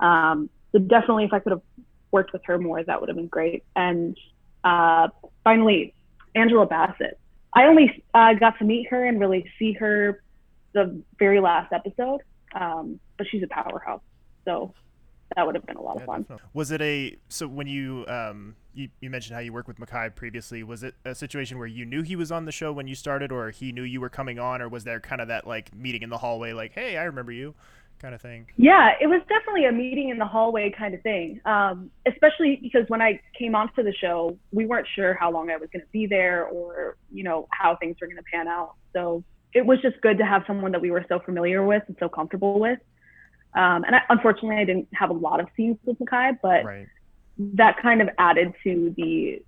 Um, 0.00 0.48
so 0.72 0.78
definitely, 0.78 1.24
if 1.24 1.32
I 1.32 1.38
could 1.38 1.52
have 1.52 1.62
worked 2.10 2.32
with 2.32 2.42
her 2.46 2.58
more, 2.58 2.82
that 2.82 3.00
would 3.00 3.08
have 3.08 3.16
been 3.16 3.28
great. 3.28 3.64
And 3.76 4.16
uh, 4.64 5.08
finally, 5.44 5.94
Angela 6.34 6.66
Bassett. 6.66 7.18
I 7.54 7.64
only 7.64 8.02
uh, 8.14 8.32
got 8.34 8.58
to 8.58 8.64
meet 8.64 8.88
her 8.88 9.04
and 9.04 9.20
really 9.20 9.50
see 9.58 9.72
her 9.74 10.22
the 10.72 11.02
very 11.18 11.40
last 11.40 11.72
episode, 11.72 12.22
um, 12.58 13.00
but 13.18 13.26
she's 13.30 13.42
a 13.42 13.48
powerhouse. 13.48 14.02
So 14.44 14.74
that 15.36 15.46
would 15.46 15.54
have 15.54 15.66
been 15.66 15.76
a 15.76 15.82
lot 15.82 15.96
yeah, 15.96 16.02
of 16.02 16.06
fun. 16.06 16.22
Definitely. 16.22 16.48
Was 16.54 16.70
it 16.70 16.82
a 16.82 17.16
so 17.28 17.46
when 17.46 17.66
you 17.66 18.04
um 18.08 18.56
you, 18.74 18.88
you 19.00 19.10
mentioned 19.10 19.34
how 19.34 19.40
you 19.40 19.52
worked 19.52 19.68
with 19.68 19.78
Mekhi 19.78 20.14
previously? 20.14 20.62
Was 20.62 20.82
it 20.82 20.94
a 21.04 21.14
situation 21.14 21.58
where 21.58 21.66
you 21.66 21.84
knew 21.84 22.02
he 22.02 22.16
was 22.16 22.32
on 22.32 22.46
the 22.46 22.52
show 22.52 22.72
when 22.72 22.86
you 22.86 22.94
started, 22.94 23.30
or 23.30 23.50
he 23.50 23.72
knew 23.72 23.82
you 23.82 24.00
were 24.00 24.08
coming 24.08 24.38
on, 24.38 24.62
or 24.62 24.68
was 24.68 24.84
there 24.84 25.00
kind 25.00 25.20
of 25.20 25.28
that 25.28 25.46
like 25.46 25.74
meeting 25.74 26.02
in 26.02 26.10
the 26.10 26.18
hallway, 26.18 26.52
like, 26.52 26.72
hey, 26.72 26.96
I 26.96 27.04
remember 27.04 27.32
you? 27.32 27.54
kind 28.02 28.14
of 28.14 28.20
thing? 28.20 28.46
Yeah, 28.56 28.90
it 29.00 29.06
was 29.06 29.22
definitely 29.28 29.64
a 29.66 29.72
meeting 29.72 30.10
in 30.10 30.18
the 30.18 30.26
hallway 30.26 30.74
kind 30.76 30.92
of 30.92 31.00
thing. 31.02 31.40
Um, 31.46 31.90
especially 32.06 32.58
because 32.60 32.82
when 32.88 33.00
I 33.00 33.20
came 33.38 33.54
onto 33.54 33.82
the 33.82 33.94
show, 33.94 34.36
we 34.50 34.66
weren't 34.66 34.88
sure 34.94 35.14
how 35.14 35.30
long 35.30 35.50
I 35.50 35.56
was 35.56 35.70
going 35.72 35.82
to 35.82 35.90
be 35.92 36.06
there 36.06 36.46
or, 36.46 36.96
you 37.12 37.22
know, 37.22 37.46
how 37.50 37.76
things 37.76 37.96
were 38.00 38.08
going 38.08 38.16
to 38.16 38.24
pan 38.24 38.48
out. 38.48 38.74
So 38.92 39.22
it 39.54 39.66
was 39.66 39.80
just 39.80 40.00
good 40.00 40.18
to 40.18 40.24
have 40.24 40.44
someone 40.46 40.72
that 40.72 40.80
we 40.80 40.90
were 40.90 41.04
so 41.08 41.18
familiar 41.20 41.64
with 41.64 41.82
and 41.86 41.96
so 41.98 42.08
comfortable 42.08 42.58
with. 42.58 42.78
Um, 43.54 43.84
and 43.84 43.96
I, 43.96 44.00
unfortunately, 44.08 44.56
I 44.56 44.64
didn't 44.64 44.88
have 44.94 45.10
a 45.10 45.14
lot 45.14 45.40
of 45.40 45.48
scenes 45.56 45.78
with 45.84 45.98
Mekhi, 45.98 46.38
but 46.40 46.64
right. 46.64 46.86
that 47.38 47.76
kind 47.82 48.00
of 48.00 48.08
added 48.18 48.54
to 48.64 48.94
the 48.96 49.42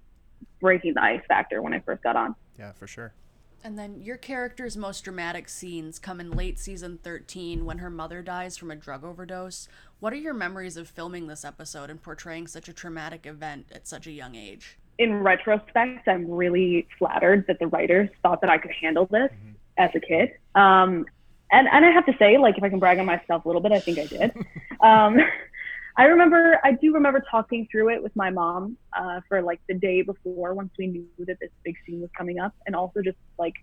breaking 0.60 0.94
the 0.94 1.02
ice 1.02 1.22
factor 1.26 1.62
when 1.62 1.72
I 1.72 1.80
first 1.80 2.02
got 2.02 2.16
on. 2.16 2.34
Yeah, 2.58 2.72
for 2.72 2.86
sure. 2.86 3.14
And 3.62 3.78
then 3.78 4.02
your 4.02 4.18
character's 4.18 4.76
most 4.76 5.04
dramatic 5.04 5.48
scenes 5.48 5.98
come 5.98 6.20
in 6.20 6.30
late 6.30 6.58
season 6.58 6.98
13 7.02 7.64
when 7.64 7.78
her 7.78 7.88
mother 7.88 8.20
dies 8.20 8.58
from 8.58 8.70
a 8.70 8.76
drug 8.76 9.04
overdose. 9.04 9.68
What 10.00 10.12
are 10.12 10.16
your 10.16 10.34
memories 10.34 10.76
of 10.76 10.86
filming 10.86 11.28
this 11.28 11.46
episode 11.46 11.88
and 11.88 12.02
portraying 12.02 12.46
such 12.46 12.68
a 12.68 12.74
traumatic 12.74 13.24
event 13.24 13.68
at 13.74 13.88
such 13.88 14.06
a 14.06 14.12
young 14.12 14.34
age? 14.34 14.76
In 14.98 15.22
retrospect, 15.22 16.06
I'm 16.06 16.30
really 16.30 16.86
flattered 16.98 17.46
that 17.46 17.58
the 17.58 17.66
writers 17.68 18.10
thought 18.22 18.42
that 18.42 18.50
I 18.50 18.58
could 18.58 18.72
handle 18.78 19.06
this 19.06 19.30
mm-hmm. 19.32 19.52
As 19.76 19.90
a 19.94 20.00
kid. 20.00 20.30
Um, 20.54 21.06
and, 21.50 21.68
and 21.70 21.84
I 21.84 21.90
have 21.90 22.06
to 22.06 22.16
say, 22.18 22.38
like, 22.38 22.56
if 22.58 22.64
I 22.64 22.68
can 22.68 22.78
brag 22.78 22.98
on 22.98 23.06
myself 23.06 23.44
a 23.44 23.48
little 23.48 23.60
bit, 23.60 23.72
I 23.72 23.80
think 23.80 23.98
I 23.98 24.06
did. 24.06 24.32
um, 24.80 25.18
I 25.96 26.06
remember, 26.06 26.58
I 26.64 26.72
do 26.72 26.92
remember 26.92 27.22
talking 27.30 27.68
through 27.70 27.90
it 27.90 28.02
with 28.02 28.14
my 28.16 28.30
mom 28.30 28.76
uh, 28.98 29.20
for 29.28 29.40
like 29.40 29.60
the 29.68 29.74
day 29.74 30.02
before, 30.02 30.52
once 30.52 30.72
we 30.76 30.88
knew 30.88 31.06
that 31.20 31.38
this 31.38 31.50
big 31.64 31.76
scene 31.86 32.00
was 32.00 32.10
coming 32.16 32.40
up, 32.40 32.52
and 32.66 32.74
also 32.74 33.00
just 33.00 33.18
like 33.38 33.54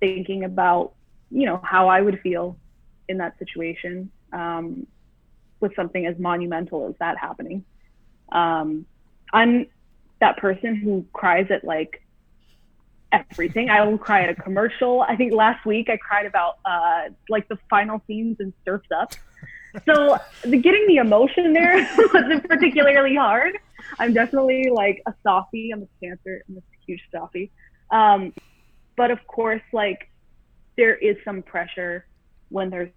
thinking 0.00 0.44
about, 0.44 0.94
you 1.30 1.44
know, 1.44 1.60
how 1.62 1.88
I 1.88 2.00
would 2.00 2.20
feel 2.20 2.56
in 3.08 3.18
that 3.18 3.38
situation 3.38 4.10
um, 4.32 4.86
with 5.60 5.74
something 5.76 6.06
as 6.06 6.18
monumental 6.18 6.88
as 6.88 6.94
that 7.00 7.18
happening. 7.18 7.64
Um, 8.32 8.86
I'm 9.32 9.66
that 10.20 10.38
person 10.38 10.74
who 10.74 11.06
cries 11.12 11.46
at 11.50 11.64
like 11.64 12.02
everything. 13.12 13.70
I 13.70 13.84
will 13.84 13.98
cry 13.98 14.22
at 14.22 14.30
a 14.30 14.34
commercial. 14.34 15.02
I 15.02 15.16
think 15.16 15.32
last 15.32 15.64
week 15.64 15.88
I 15.90 15.96
cried 15.96 16.26
about 16.26 16.58
uh, 16.64 17.10
like 17.28 17.48
the 17.48 17.58
final 17.70 18.02
scenes 18.06 18.36
in 18.40 18.52
Surfs 18.64 18.88
Up 18.94 19.12
so 19.86 20.18
the, 20.42 20.56
getting 20.56 20.86
the 20.86 20.96
emotion 20.96 21.52
there 21.52 21.88
wasn't 22.14 22.48
particularly 22.48 23.16
hard. 23.16 23.58
I'm 23.98 24.12
definitely 24.12 24.70
like 24.72 25.02
a 25.06 25.14
softie. 25.22 25.70
I'm 25.72 25.82
a 25.82 25.88
cancer. 26.02 26.42
I'm 26.48 26.58
a 26.58 26.62
huge 26.86 27.02
softie. 27.12 27.50
Um, 27.90 28.32
but 28.96 29.10
of 29.10 29.26
course, 29.26 29.62
like 29.72 30.10
there 30.76 30.94
is 30.94 31.16
some 31.24 31.42
pressure 31.42 32.06
when 32.48 32.70
there's 32.70 32.90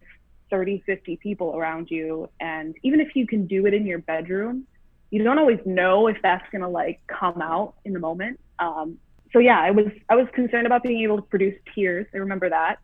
30, 0.49 0.83
50 0.85 1.17
people 1.17 1.55
around 1.55 1.89
you. 1.89 2.29
And 2.39 2.75
even 2.83 2.99
if 2.99 3.15
you 3.15 3.27
can 3.27 3.47
do 3.47 3.65
it 3.65 3.73
in 3.73 3.85
your 3.85 3.99
bedroom, 3.99 4.65
you 5.09 5.23
don't 5.23 5.39
always 5.39 5.59
know 5.65 6.07
if 6.07 6.17
that's 6.21 6.49
going 6.51 6.61
to 6.61 6.69
like 6.69 7.01
come 7.07 7.41
out 7.41 7.75
in 7.85 7.93
the 7.93 7.99
moment. 7.99 8.39
Um, 8.59 8.97
so 9.33 9.39
yeah, 9.39 9.59
I 9.59 9.71
was, 9.71 9.87
I 10.09 10.15
was 10.15 10.27
concerned 10.33 10.65
about 10.65 10.83
being 10.83 11.01
able 11.01 11.17
to 11.17 11.23
produce 11.23 11.55
tears. 11.73 12.05
I 12.13 12.17
remember 12.17 12.49
that. 12.49 12.79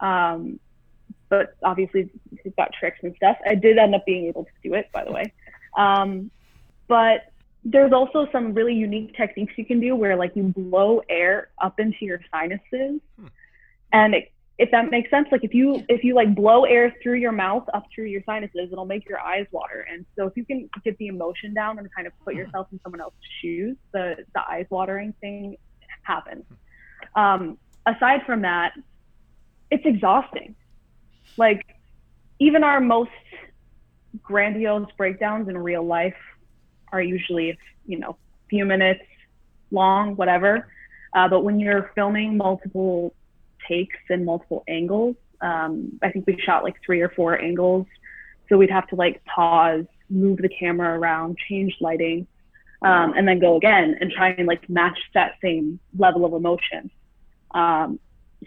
Um, 0.00 0.60
but 1.28 1.56
obviously 1.62 2.10
he's 2.42 2.52
got 2.56 2.70
tricks 2.78 2.98
and 3.02 3.14
stuff. 3.16 3.36
I 3.46 3.54
did 3.54 3.78
end 3.78 3.94
up 3.94 4.04
being 4.06 4.26
able 4.26 4.44
to 4.44 4.50
do 4.62 4.74
it, 4.74 4.90
by 4.92 5.04
the 5.04 5.12
way. 5.12 5.32
Um, 5.76 6.30
but 6.86 7.32
there's 7.64 7.92
also 7.92 8.26
some 8.32 8.54
really 8.54 8.74
unique 8.74 9.14
techniques 9.16 9.52
you 9.56 9.64
can 9.64 9.80
do 9.80 9.94
where 9.94 10.16
like 10.16 10.34
you 10.34 10.44
blow 10.44 11.02
air 11.08 11.48
up 11.60 11.78
into 11.78 11.98
your 12.04 12.20
sinuses, 12.32 13.00
hmm. 13.18 13.26
and 13.92 14.14
it, 14.14 14.32
if 14.58 14.70
that 14.72 14.90
makes 14.90 15.10
sense, 15.10 15.28
like 15.30 15.44
if 15.44 15.54
you 15.54 15.84
if 15.88 16.02
you 16.02 16.14
like 16.14 16.34
blow 16.34 16.64
air 16.64 16.94
through 17.02 17.16
your 17.16 17.32
mouth 17.32 17.64
up 17.74 17.84
through 17.94 18.06
your 18.06 18.22
sinuses, 18.24 18.70
it'll 18.72 18.86
make 18.86 19.08
your 19.08 19.20
eyes 19.20 19.46
water. 19.52 19.86
And 19.90 20.04
so 20.16 20.26
if 20.26 20.36
you 20.36 20.44
can 20.44 20.68
get 20.84 20.96
the 20.98 21.08
emotion 21.08 21.54
down 21.54 21.78
and 21.78 21.88
kind 21.94 22.06
of 22.06 22.12
put 22.24 22.34
hmm. 22.34 22.40
yourself 22.40 22.68
in 22.72 22.80
someone 22.82 23.00
else's 23.00 23.18
shoes, 23.42 23.76
the 23.92 24.16
the 24.34 24.40
eyes 24.48 24.66
watering 24.70 25.12
thing 25.20 25.56
happens. 26.08 26.44
Um, 27.14 27.58
aside 27.86 28.22
from 28.26 28.42
that, 28.42 28.72
it's 29.70 29.84
exhausting. 29.84 30.56
Like 31.36 31.62
even 32.38 32.64
our 32.64 32.80
most 32.80 33.10
grandiose 34.22 34.90
breakdowns 34.96 35.48
in 35.48 35.56
real 35.56 35.84
life 35.84 36.16
are 36.90 37.02
usually 37.02 37.56
you 37.86 37.98
know 37.98 38.10
a 38.10 38.48
few 38.48 38.64
minutes 38.64 39.04
long 39.70 40.16
whatever. 40.16 40.68
Uh, 41.14 41.28
but 41.28 41.44
when 41.44 41.60
you're 41.60 41.92
filming 41.94 42.36
multiple 42.36 43.14
takes 43.68 43.98
and 44.08 44.24
multiple 44.24 44.64
angles 44.66 45.16
um, 45.40 45.98
i 46.02 46.10
think 46.10 46.26
we 46.26 46.38
shot 46.40 46.64
like 46.64 46.76
three 46.84 47.00
or 47.00 47.10
four 47.10 47.40
angles. 47.40 47.86
So 48.48 48.56
we'd 48.56 48.70
have 48.70 48.88
to 48.88 48.96
like 48.96 49.22
pause 49.24 49.84
move 50.08 50.38
the 50.38 50.48
camera 50.48 50.98
around 50.98 51.36
change 51.48 51.76
lighting 51.80 52.26
um, 52.82 53.14
and 53.16 53.26
then 53.26 53.38
go 53.38 53.56
again 53.56 53.96
and 54.00 54.10
try 54.12 54.30
and 54.30 54.46
like 54.46 54.68
match 54.68 54.98
that 55.14 55.36
same 55.42 55.80
level 55.96 56.24
of 56.24 56.32
emotion 56.32 56.90
um, 57.54 57.98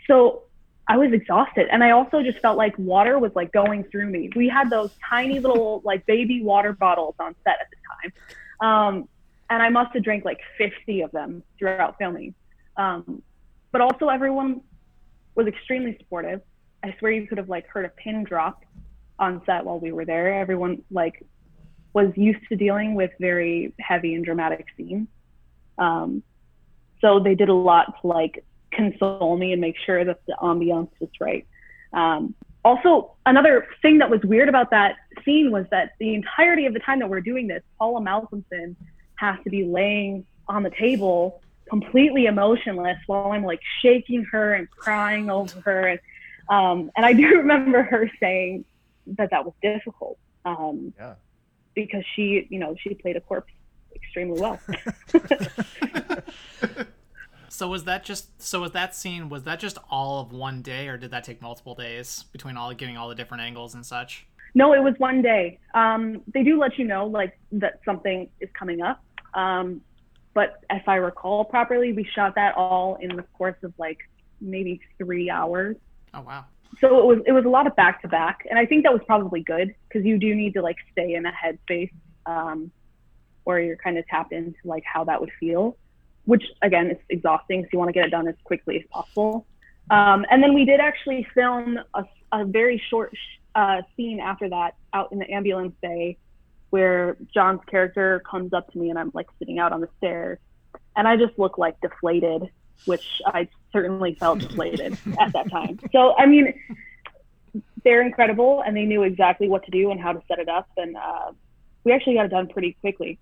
so 0.08 0.44
I 0.88 0.98
was 0.98 1.14
exhausted. 1.14 1.68
And 1.72 1.84
I 1.84 1.92
also 1.92 2.22
just 2.22 2.40
felt 2.40 2.58
like 2.58 2.78
water 2.78 3.18
was 3.20 3.32
like 3.36 3.52
going 3.52 3.84
through 3.86 4.10
me. 4.10 4.30
We 4.36 4.50
had 4.50 4.70
those 4.70 4.92
tiny 5.10 5.40
little 5.40 5.82
like 5.86 6.06
baby 6.06 6.42
water 6.44 6.74
bottles 6.74 7.16
on 7.20 7.36
set 7.44 7.58
at 7.62 7.68
the 7.70 7.78
time. 7.88 8.68
Um, 8.70 9.10
and 9.50 9.62
I 9.62 9.70
must 9.70 9.94
have 9.94 10.04
drank 10.04 10.26
like 10.26 10.40
50 10.58 11.02
of 11.02 11.12
them 11.12 11.44
throughout 11.58 11.98
filming. 11.98 12.34
Um, 12.78 13.22
but 13.72 13.82
also 13.82 14.10
everyone 14.10 14.62
was 15.36 15.48
extremely 15.48 15.98
supportive. 15.98 16.42
I 16.84 16.96
swear 17.00 17.12
you 17.12 17.28
could 17.28 17.38
have 17.38 17.50
like 17.50 17.68
heard 17.68 17.86
a 17.86 17.90
pin 17.90 18.24
drop 18.24 18.64
on 19.20 19.42
set 19.46 19.66
while 19.66 19.80
we 19.80 19.92
were 19.92 20.06
there. 20.06 20.34
Everyone 20.40 20.84
like 20.90 21.24
was 21.94 22.12
used 22.16 22.48
to 22.50 22.56
dealing 22.56 22.96
with 22.96 23.12
very 23.20 23.74
heavy 23.80 24.16
and 24.16 24.24
dramatic 24.24 24.66
scenes. 24.78 25.08
Um, 25.78 26.24
so 27.02 27.20
they 27.20 27.36
did 27.36 27.50
a 27.50 27.54
lot 27.54 28.02
to 28.02 28.08
like 28.08 28.44
console 28.72 29.36
me 29.38 29.52
and 29.52 29.62
make 29.62 29.76
sure 29.86 30.04
that 30.06 30.20
the 30.26 30.36
ambiance 30.42 30.92
was 31.00 31.10
right. 31.20 31.46
Um, 31.94 32.36
also, 32.64 33.14
another 33.26 33.68
thing 33.82 33.98
that 33.98 34.10
was 34.10 34.22
weird 34.22 34.48
about 34.48 34.70
that 34.72 34.96
scene 35.26 35.52
was 35.52 35.66
that 35.72 35.94
the 36.00 36.14
entirety 36.14 36.68
of 36.68 36.74
the 36.74 36.80
time 36.80 37.00
that 37.00 37.10
we're 37.10 37.22
doing 37.22 37.48
this, 37.48 37.64
Paula 37.80 38.00
Malcomson 38.00 38.76
has 39.16 39.38
to 39.44 39.50
be 39.50 39.66
laying 39.66 40.26
on 40.48 40.64
the 40.64 40.70
table 40.70 41.42
completely 41.68 42.26
emotionless 42.26 42.98
while 43.08 43.32
I'm 43.32 43.44
like 43.44 43.62
shaking 43.82 44.26
her 44.26 44.54
and 44.54 44.70
crying 44.70 45.30
over 45.30 45.60
her. 45.62 45.88
And, 45.88 46.00
um, 46.50 46.92
and 46.96 47.06
I 47.06 47.14
do 47.14 47.28
remember 47.38 47.82
her 47.82 48.10
saying 48.20 48.66
that 49.08 49.32
that 49.32 49.44
was 49.44 49.54
difficult 49.62 50.18
um, 50.46 50.94
yeah. 50.98 51.16
Because 51.76 52.04
she, 52.16 52.48
you 52.50 52.60
know, 52.60 52.76
she 52.82 52.94
played 52.94 53.16
a 53.16 53.22
corpse 53.22 53.52
extremely 53.96 54.40
well. 54.40 54.60
So 57.62 57.68
was 57.68 57.84
that 57.84 58.06
just 58.06 58.42
so 58.42 58.62
was 58.62 58.72
that 58.72 58.96
scene 58.96 59.28
was 59.28 59.44
that 59.44 59.60
just 59.60 59.78
all 59.90 60.22
of 60.22 60.32
one 60.32 60.62
day 60.62 60.88
or 60.88 60.98
did 60.98 61.12
that 61.12 61.26
take 61.26 61.42
multiple 61.42 61.76
days 61.76 62.24
between 62.32 62.56
all 62.56 62.74
getting 62.74 62.98
all 62.98 63.10
the 63.10 63.14
different 63.14 63.44
angles 63.44 63.76
and 63.76 63.86
such? 63.86 64.26
No, 64.56 64.74
it 64.74 64.82
was 64.82 64.96
one 64.98 65.22
day. 65.22 65.60
Um, 65.74 66.24
they 66.34 66.44
do 66.44 66.58
let 66.58 66.80
you 66.80 66.86
know 66.86 67.06
like 67.06 67.38
that 67.52 67.82
something 67.86 68.30
is 68.40 68.50
coming 68.58 68.82
up. 68.82 69.04
Um, 69.34 69.82
but 70.34 70.64
if 70.70 70.88
I 70.88 70.96
recall 70.96 71.44
properly, 71.44 71.92
we 71.94 72.08
shot 72.16 72.36
that 72.36 72.56
all 72.56 72.98
in 73.02 73.16
the 73.16 73.24
course 73.38 73.58
of 73.64 73.74
like 73.78 74.00
maybe 74.40 74.80
three 74.98 75.30
hours. 75.30 75.76
Oh 76.14 76.22
wow. 76.22 76.46
So 76.80 77.00
it 77.00 77.06
was 77.06 77.24
it 77.28 77.32
was 77.32 77.46
a 77.46 77.50
lot 77.50 77.68
of 77.68 77.76
back 77.76 78.02
to 78.04 78.08
back, 78.08 78.48
and 78.50 78.58
I 78.58 78.66
think 78.66 78.84
that 78.84 78.94
was 78.94 79.02
probably 79.06 79.42
good 79.42 79.76
because 79.88 80.06
you 80.06 80.18
do 80.18 80.34
need 80.34 80.54
to 80.54 80.62
like 80.62 80.78
stay 80.92 81.16
in 81.16 81.26
a 81.26 81.32
headspace 81.32 81.92
um, 82.26 82.72
where 83.44 83.60
you're 83.60 83.78
kind 83.78 83.98
of 83.98 84.08
tapped 84.08 84.32
into 84.32 84.58
like 84.64 84.84
how 84.86 85.04
that 85.04 85.20
would 85.20 85.32
feel 85.40 85.78
which 86.26 86.44
again 86.62 86.90
is 86.92 86.98
exhausting. 87.10 87.64
So 87.64 87.70
you 87.74 87.80
want 87.80 87.90
to 87.90 87.94
get 87.94 88.06
it 88.06 88.10
done 88.12 88.28
as 88.28 88.36
quickly 88.44 88.78
as 88.78 88.84
possible. 88.90 89.46
Um, 89.90 90.26
and 90.30 90.42
then 90.42 90.54
we 90.54 90.66
did 90.66 90.80
actually 90.80 91.28
film 91.34 91.80
a, 91.94 92.06
a 92.32 92.46
very 92.46 92.82
short 92.90 93.14
uh, 93.56 93.82
scene 93.96 94.20
after 94.20 94.48
that 94.50 94.76
out 94.94 95.12
in 95.12 95.20
the 95.20 95.30
ambulance 95.30 95.74
bay 95.82 96.18
where 96.70 97.18
John's 97.34 97.60
character 97.68 98.22
comes 98.30 98.54
up 98.54 98.72
to 98.72 98.78
me 98.78 98.90
and 98.90 98.98
I'm 98.98 99.12
like 99.14 99.28
sitting 99.40 99.60
out 99.60 99.74
on 99.74 99.82
the 99.82 99.90
stairs 99.98 100.40
and 100.96 101.08
I 101.08 101.18
just 101.18 101.38
look 101.38 101.58
like 101.58 101.82
deflated, 101.82 102.50
which 102.86 103.22
I 103.26 103.50
certainly 103.72 104.16
felt 104.16 104.40
deflated 104.48 104.98
at 105.20 105.34
that 105.34 105.50
time. 105.52 105.80
So, 105.92 106.16
I 106.18 106.26
mean, 106.26 106.54
they're 107.84 108.02
incredible 108.02 108.64
and 108.66 108.76
they 108.76 108.86
knew 108.86 109.04
exactly 109.04 109.48
what 109.50 109.64
to 109.66 109.72
do 109.72 109.92
and 109.92 110.00
how 110.00 110.14
to 110.14 110.22
set 110.28 110.40
it 110.40 110.50
up. 110.50 110.70
And 110.78 110.96
uh, 110.96 111.32
we 111.84 111.92
actually 111.92 112.16
got 112.16 112.26
it 112.26 112.30
done 112.30 112.48
pretty 112.48 112.78
quickly. 112.82 113.20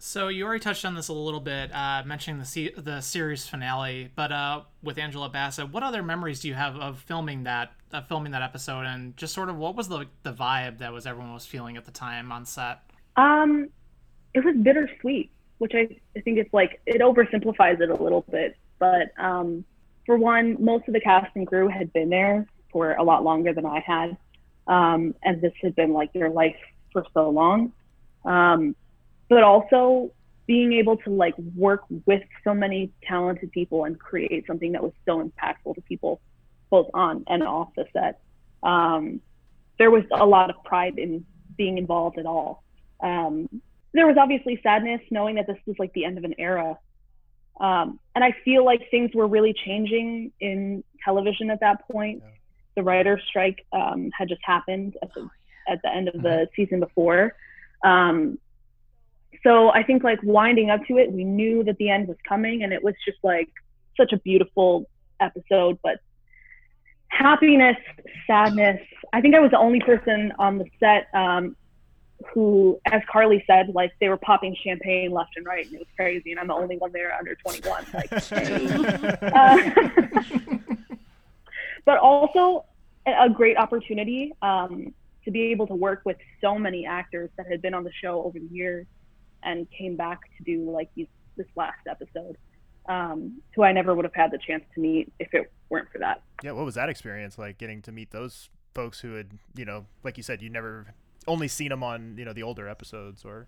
So 0.00 0.28
you 0.28 0.46
already 0.46 0.60
touched 0.60 0.84
on 0.84 0.94
this 0.94 1.08
a 1.08 1.12
little 1.12 1.40
bit, 1.40 1.74
uh, 1.74 2.04
mentioning 2.06 2.38
the 2.38 2.46
se- 2.46 2.74
the 2.76 3.00
series 3.00 3.48
finale, 3.48 4.10
but 4.14 4.30
uh, 4.30 4.60
with 4.80 4.96
Angela 4.96 5.28
Bassett, 5.28 5.72
what 5.72 5.82
other 5.82 6.04
memories 6.04 6.38
do 6.38 6.46
you 6.46 6.54
have 6.54 6.76
of 6.76 7.00
filming 7.00 7.42
that 7.44 7.72
of 7.92 8.06
filming 8.06 8.30
that 8.30 8.42
episode, 8.42 8.82
and 8.82 9.16
just 9.16 9.34
sort 9.34 9.48
of 9.48 9.56
what 9.56 9.74
was 9.74 9.88
the 9.88 10.06
the 10.22 10.32
vibe 10.32 10.78
that 10.78 10.92
was 10.92 11.04
everyone 11.04 11.34
was 11.34 11.46
feeling 11.46 11.76
at 11.76 11.84
the 11.84 11.90
time 11.90 12.30
on 12.30 12.46
set? 12.46 12.78
Um, 13.16 13.70
it 14.34 14.44
was 14.44 14.54
bittersweet, 14.62 15.32
which 15.58 15.72
I, 15.74 15.88
I 16.16 16.20
think 16.20 16.38
it's 16.38 16.54
like 16.54 16.80
it 16.86 17.00
oversimplifies 17.00 17.80
it 17.80 17.90
a 17.90 18.00
little 18.00 18.24
bit. 18.30 18.56
But 18.78 19.10
um, 19.18 19.64
for 20.08 20.16
one, 20.16 20.56
most 20.58 20.88
of 20.88 20.94
the 20.94 21.00
cast 21.00 21.36
and 21.36 21.46
crew 21.46 21.68
had 21.68 21.92
been 21.92 22.08
there 22.08 22.46
for 22.72 22.94
a 22.94 23.02
lot 23.02 23.24
longer 23.24 23.52
than 23.52 23.66
I 23.66 23.80
had, 23.80 24.16
um, 24.66 25.14
and 25.22 25.42
this 25.42 25.52
had 25.60 25.76
been 25.76 25.92
like 25.92 26.14
their 26.14 26.30
life 26.30 26.56
for 26.94 27.04
so 27.12 27.28
long. 27.28 27.74
Um, 28.24 28.74
but 29.28 29.42
also 29.42 30.10
being 30.46 30.72
able 30.72 30.96
to 30.96 31.10
like 31.10 31.36
work 31.54 31.82
with 32.06 32.22
so 32.42 32.54
many 32.54 32.90
talented 33.06 33.52
people 33.52 33.84
and 33.84 34.00
create 34.00 34.46
something 34.46 34.72
that 34.72 34.82
was 34.82 34.92
so 35.04 35.22
impactful 35.22 35.74
to 35.74 35.82
people 35.82 36.22
both 36.70 36.88
on 36.94 37.24
and 37.26 37.42
off 37.42 37.68
the 37.76 37.84
set. 37.92 38.18
Um, 38.62 39.20
there 39.78 39.90
was 39.90 40.04
a 40.10 40.24
lot 40.24 40.48
of 40.48 40.56
pride 40.64 40.98
in 40.98 41.26
being 41.58 41.76
involved 41.76 42.18
at 42.18 42.24
all. 42.24 42.64
Um, 43.02 43.60
there 43.92 44.06
was 44.06 44.16
obviously 44.18 44.58
sadness 44.62 45.02
knowing 45.10 45.34
that 45.34 45.46
this 45.46 45.58
was 45.66 45.76
like 45.78 45.92
the 45.92 46.06
end 46.06 46.16
of 46.16 46.24
an 46.24 46.34
era 46.38 46.78
um, 47.60 47.98
and 48.14 48.24
i 48.24 48.34
feel 48.44 48.64
like 48.64 48.80
things 48.90 49.10
were 49.14 49.26
really 49.26 49.54
changing 49.64 50.32
in 50.40 50.82
television 51.04 51.50
at 51.50 51.60
that 51.60 51.86
point 51.88 52.20
yeah. 52.22 52.30
the 52.76 52.82
writer's 52.82 53.22
strike 53.28 53.64
um, 53.72 54.10
had 54.16 54.28
just 54.28 54.40
happened 54.44 54.96
at 55.02 55.08
the, 55.14 55.28
at 55.68 55.80
the 55.82 55.90
end 55.94 56.08
of 56.08 56.14
the 56.14 56.28
mm-hmm. 56.28 56.62
season 56.62 56.80
before 56.80 57.34
um, 57.84 58.38
so 59.42 59.70
I 59.70 59.82
think 59.82 60.02
like 60.02 60.20
winding 60.22 60.70
up 60.70 60.84
to 60.86 60.98
it, 60.98 61.12
we 61.12 61.24
knew 61.24 61.62
that 61.64 61.76
the 61.78 61.90
end 61.90 62.08
was 62.08 62.16
coming, 62.28 62.62
and 62.62 62.72
it 62.72 62.82
was 62.82 62.94
just 63.04 63.18
like 63.22 63.48
such 63.96 64.12
a 64.12 64.18
beautiful 64.18 64.88
episode. 65.20 65.78
But 65.82 65.98
happiness, 67.08 67.76
sadness. 68.26 68.80
I 69.12 69.20
think 69.20 69.34
I 69.34 69.40
was 69.40 69.50
the 69.50 69.58
only 69.58 69.80
person 69.80 70.32
on 70.38 70.58
the 70.58 70.66
set 70.80 71.08
um, 71.14 71.56
who, 72.32 72.80
as 72.84 73.02
Carly 73.10 73.44
said, 73.46 73.68
like 73.74 73.92
they 74.00 74.08
were 74.08 74.16
popping 74.16 74.56
champagne 74.62 75.10
left 75.12 75.36
and 75.36 75.46
right, 75.46 75.66
and 75.66 75.74
it 75.74 75.78
was 75.78 75.88
crazy. 75.96 76.32
And 76.32 76.40
I'm 76.40 76.48
the 76.48 76.54
only 76.54 76.76
one 76.76 76.92
there 76.92 77.14
under 77.14 77.34
21. 77.36 77.86
Like, 77.94 78.12
uh, 79.32 79.70
but 81.84 81.98
also 81.98 82.64
a 83.06 83.30
great 83.30 83.56
opportunity 83.56 84.32
um, 84.42 84.92
to 85.24 85.30
be 85.30 85.44
able 85.44 85.66
to 85.68 85.74
work 85.74 86.02
with 86.04 86.16
so 86.40 86.58
many 86.58 86.84
actors 86.86 87.30
that 87.36 87.46
had 87.46 87.62
been 87.62 87.74
on 87.74 87.84
the 87.84 87.92
show 87.92 88.22
over 88.24 88.38
the 88.38 88.48
years 88.50 88.86
and 89.42 89.66
came 89.70 89.96
back 89.96 90.20
to 90.36 90.42
do 90.44 90.70
like 90.70 90.90
these, 90.94 91.06
this 91.36 91.46
last 91.54 91.86
episode, 91.88 92.36
um, 92.88 93.40
who 93.54 93.62
I 93.62 93.72
never 93.72 93.94
would 93.94 94.04
have 94.04 94.14
had 94.14 94.32
the 94.32 94.38
chance 94.38 94.64
to 94.74 94.80
meet 94.80 95.12
if 95.18 95.32
it 95.32 95.50
weren't 95.70 95.90
for 95.92 95.98
that. 95.98 96.22
Yeah, 96.42 96.52
what 96.52 96.64
was 96.64 96.74
that 96.74 96.88
experience 96.88 97.38
like? 97.38 97.58
Getting 97.58 97.80
to 97.82 97.92
meet 97.92 98.10
those 98.10 98.50
folks 98.74 99.00
who 99.00 99.14
had, 99.14 99.38
you 99.54 99.64
know, 99.64 99.86
like 100.02 100.16
you 100.16 100.22
said, 100.22 100.42
you 100.42 100.50
never 100.50 100.94
only 101.28 101.48
seen 101.48 101.68
them 101.68 101.82
on 101.82 102.16
you 102.18 102.24
know 102.24 102.32
the 102.32 102.42
older 102.42 102.68
episodes 102.68 103.24
or 103.24 103.46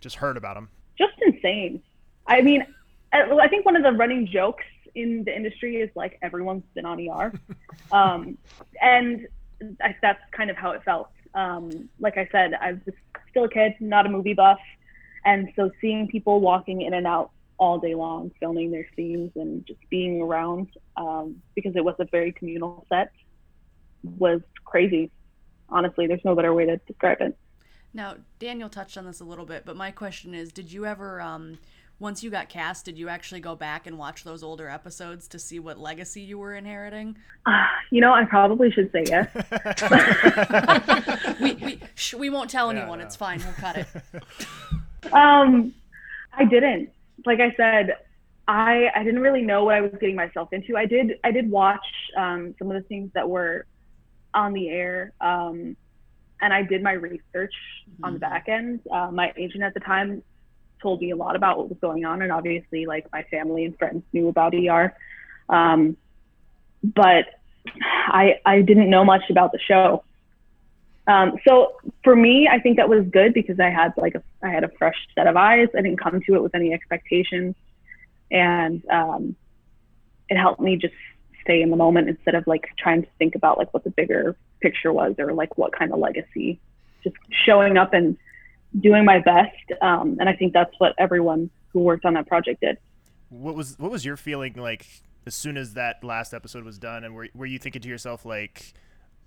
just 0.00 0.16
heard 0.16 0.36
about 0.36 0.54
them. 0.54 0.68
Just 0.96 1.14
insane. 1.26 1.82
I 2.26 2.42
mean, 2.42 2.64
I 3.12 3.48
think 3.48 3.64
one 3.64 3.76
of 3.76 3.82
the 3.82 3.92
running 3.92 4.26
jokes 4.26 4.64
in 4.94 5.24
the 5.24 5.34
industry 5.34 5.76
is 5.76 5.90
like 5.94 6.18
everyone's 6.22 6.64
been 6.74 6.84
on 6.84 7.00
ER, 7.08 7.32
um, 7.92 8.38
and 8.80 9.26
I, 9.82 9.96
that's 10.00 10.20
kind 10.30 10.50
of 10.50 10.56
how 10.56 10.72
it 10.72 10.82
felt. 10.84 11.10
Um, 11.34 11.88
like 11.98 12.16
I 12.16 12.28
said, 12.30 12.54
I 12.54 12.72
was 12.72 12.94
still 13.30 13.44
a 13.44 13.48
kid, 13.48 13.74
not 13.80 14.06
a 14.06 14.08
movie 14.08 14.34
buff, 14.34 14.58
and 15.24 15.48
so 15.56 15.70
seeing 15.80 16.08
people 16.08 16.40
walking 16.40 16.82
in 16.82 16.94
and 16.94 17.06
out 17.06 17.30
all 17.58 17.78
day 17.78 17.94
long, 17.94 18.30
filming 18.38 18.70
their 18.70 18.86
scenes 18.94 19.32
and 19.34 19.66
just 19.66 19.80
being 19.90 20.22
around, 20.22 20.68
um, 20.96 21.42
because 21.54 21.74
it 21.74 21.84
was 21.84 21.96
a 21.98 22.04
very 22.04 22.32
communal 22.32 22.86
set, 22.88 23.10
was 24.16 24.40
crazy. 24.64 25.10
Honestly, 25.70 26.06
there's 26.06 26.24
no 26.24 26.34
better 26.34 26.54
way 26.54 26.66
to 26.66 26.76
describe 26.78 27.18
it. 27.20 27.36
Now, 27.94 28.16
Daniel 28.38 28.68
touched 28.68 28.96
on 28.96 29.06
this 29.06 29.20
a 29.20 29.24
little 29.24 29.46
bit, 29.46 29.64
but 29.64 29.76
my 29.76 29.90
question 29.90 30.34
is, 30.34 30.52
did 30.52 30.72
you 30.72 30.86
ever 30.86 31.20
um, 31.20 31.58
once 32.00 32.22
you 32.22 32.30
got 32.30 32.48
cast, 32.48 32.84
did 32.84 32.96
you 32.96 33.08
actually 33.08 33.40
go 33.40 33.56
back 33.56 33.86
and 33.86 33.98
watch 33.98 34.22
those 34.24 34.42
older 34.42 34.68
episodes 34.68 35.26
to 35.28 35.38
see 35.38 35.58
what 35.58 35.78
legacy 35.78 36.20
you 36.20 36.38
were 36.38 36.54
inheriting? 36.54 37.16
Uh, 37.44 37.66
you 37.90 38.00
know, 38.00 38.12
I 38.12 38.24
probably 38.24 38.70
should 38.70 38.92
say 38.92 39.04
yes. 39.06 39.28
we 41.40 41.54
we, 41.54 41.80
sh- 41.94 42.14
we 42.14 42.30
won't 42.30 42.50
tell 42.50 42.70
anyone. 42.70 42.98
Yeah, 42.98 43.04
no. 43.04 43.06
It's 43.06 43.16
fine. 43.16 43.40
We'll 43.40 43.52
cut 43.54 43.76
it. 43.76 43.86
Um, 45.12 45.72
I 46.32 46.44
didn't. 46.44 46.90
Like 47.24 47.38
I 47.38 47.54
said, 47.56 47.94
I 48.48 48.90
I 48.94 49.04
didn't 49.04 49.20
really 49.20 49.42
know 49.42 49.64
what 49.64 49.76
I 49.76 49.80
was 49.80 49.92
getting 49.92 50.16
myself 50.16 50.52
into. 50.52 50.76
I 50.76 50.86
did 50.86 51.20
I 51.22 51.30
did 51.30 51.48
watch 51.48 51.86
um, 52.16 52.54
some 52.58 52.68
of 52.68 52.74
the 52.74 52.86
things 52.88 53.12
that 53.14 53.30
were 53.30 53.64
on 54.34 54.52
the 54.52 54.68
air. 54.68 55.12
Um, 55.20 55.76
and 56.40 56.52
I 56.52 56.62
did 56.62 56.82
my 56.82 56.92
research 56.92 57.54
mm-hmm. 57.90 58.04
on 58.04 58.12
the 58.14 58.18
mm-hmm. 58.18 58.30
back 58.30 58.48
end. 58.48 58.80
Uh, 58.90 59.10
my 59.10 59.32
agent 59.36 59.62
at 59.62 59.74
the 59.74 59.80
time 59.80 60.22
told 60.80 61.00
me 61.00 61.10
a 61.10 61.16
lot 61.16 61.36
about 61.36 61.58
what 61.58 61.68
was 61.68 61.78
going 61.80 62.04
on, 62.04 62.22
and 62.22 62.30
obviously, 62.30 62.86
like 62.86 63.10
my 63.12 63.24
family 63.24 63.64
and 63.64 63.76
friends 63.78 64.02
knew 64.12 64.28
about 64.28 64.54
ER, 64.54 64.94
um, 65.48 65.96
but 66.82 67.26
I 67.82 68.40
I 68.46 68.62
didn't 68.62 68.90
know 68.90 69.04
much 69.04 69.22
about 69.30 69.52
the 69.52 69.58
show. 69.58 70.04
Um, 71.08 71.38
so 71.46 71.76
for 72.04 72.14
me, 72.14 72.48
I 72.50 72.60
think 72.60 72.76
that 72.76 72.88
was 72.88 73.04
good 73.10 73.32
because 73.32 73.58
I 73.58 73.70
had 73.70 73.94
like 73.96 74.14
a, 74.14 74.22
I 74.42 74.50
had 74.50 74.62
a 74.62 74.68
fresh 74.78 74.96
set 75.14 75.26
of 75.26 75.36
eyes. 75.36 75.68
I 75.76 75.80
didn't 75.80 75.98
come 75.98 76.20
to 76.20 76.34
it 76.34 76.42
with 76.42 76.54
any 76.54 76.72
expectations, 76.72 77.56
and 78.30 78.82
um, 78.90 79.34
it 80.28 80.36
helped 80.36 80.60
me 80.60 80.76
just 80.76 80.94
stay 81.48 81.62
in 81.62 81.70
the 81.70 81.76
moment 81.76 82.08
instead 82.08 82.34
of 82.34 82.46
like 82.46 82.68
trying 82.78 83.02
to 83.02 83.08
think 83.18 83.34
about 83.34 83.56
like 83.56 83.72
what 83.72 83.82
the 83.82 83.90
bigger 83.90 84.36
picture 84.60 84.92
was 84.92 85.14
or 85.18 85.32
like 85.32 85.56
what 85.56 85.72
kind 85.72 85.92
of 85.92 85.98
legacy. 85.98 86.60
Just 87.02 87.16
showing 87.46 87.78
up 87.78 87.94
and 87.94 88.18
doing 88.78 89.04
my 89.04 89.18
best. 89.18 89.80
Um, 89.80 90.18
and 90.20 90.28
I 90.28 90.34
think 90.34 90.52
that's 90.52 90.74
what 90.78 90.94
everyone 90.98 91.48
who 91.72 91.80
worked 91.80 92.04
on 92.04 92.14
that 92.14 92.26
project 92.26 92.60
did. 92.60 92.76
What 93.30 93.54
was 93.54 93.78
what 93.78 93.90
was 93.90 94.04
your 94.04 94.16
feeling 94.16 94.54
like 94.54 94.86
as 95.26 95.34
soon 95.34 95.56
as 95.56 95.74
that 95.74 96.04
last 96.04 96.34
episode 96.34 96.64
was 96.64 96.78
done? 96.78 97.04
And 97.04 97.14
were 97.14 97.28
were 97.34 97.46
you 97.46 97.58
thinking 97.58 97.80
to 97.82 97.88
yourself 97.88 98.26
like, 98.26 98.74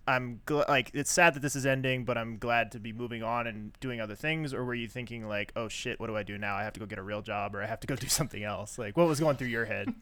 I'm 0.07 0.41
gl- 0.45 0.67
like 0.67 0.91
it's 0.93 1.11
sad 1.11 1.33
that 1.35 1.41
this 1.41 1.55
is 1.55 1.65
ending, 1.65 2.03
but 2.05 2.17
I'm 2.17 2.37
glad 2.37 2.71
to 2.73 2.79
be 2.79 2.93
moving 2.93 3.23
on 3.23 3.47
and 3.47 3.71
doing 3.79 3.99
other 3.99 4.15
things, 4.15 4.53
or 4.53 4.63
were 4.63 4.73
you 4.73 4.87
thinking 4.87 5.27
like, 5.27 5.51
oh 5.55 5.67
shit, 5.69 5.99
what 5.99 6.07
do 6.07 6.15
I 6.17 6.23
do 6.23 6.37
now? 6.37 6.55
I 6.55 6.63
have 6.63 6.73
to 6.73 6.79
go 6.79 6.85
get 6.85 6.99
a 6.99 7.03
real 7.03 7.21
job, 7.21 7.55
or 7.55 7.63
I 7.63 7.67
have 7.67 7.79
to 7.81 7.87
go 7.87 7.95
do 7.95 8.07
something 8.07 8.43
else. 8.43 8.77
Like, 8.77 8.97
what 8.97 9.07
was 9.07 9.19
going 9.19 9.37
through 9.37 9.47
your 9.47 9.65
head? 9.65 9.93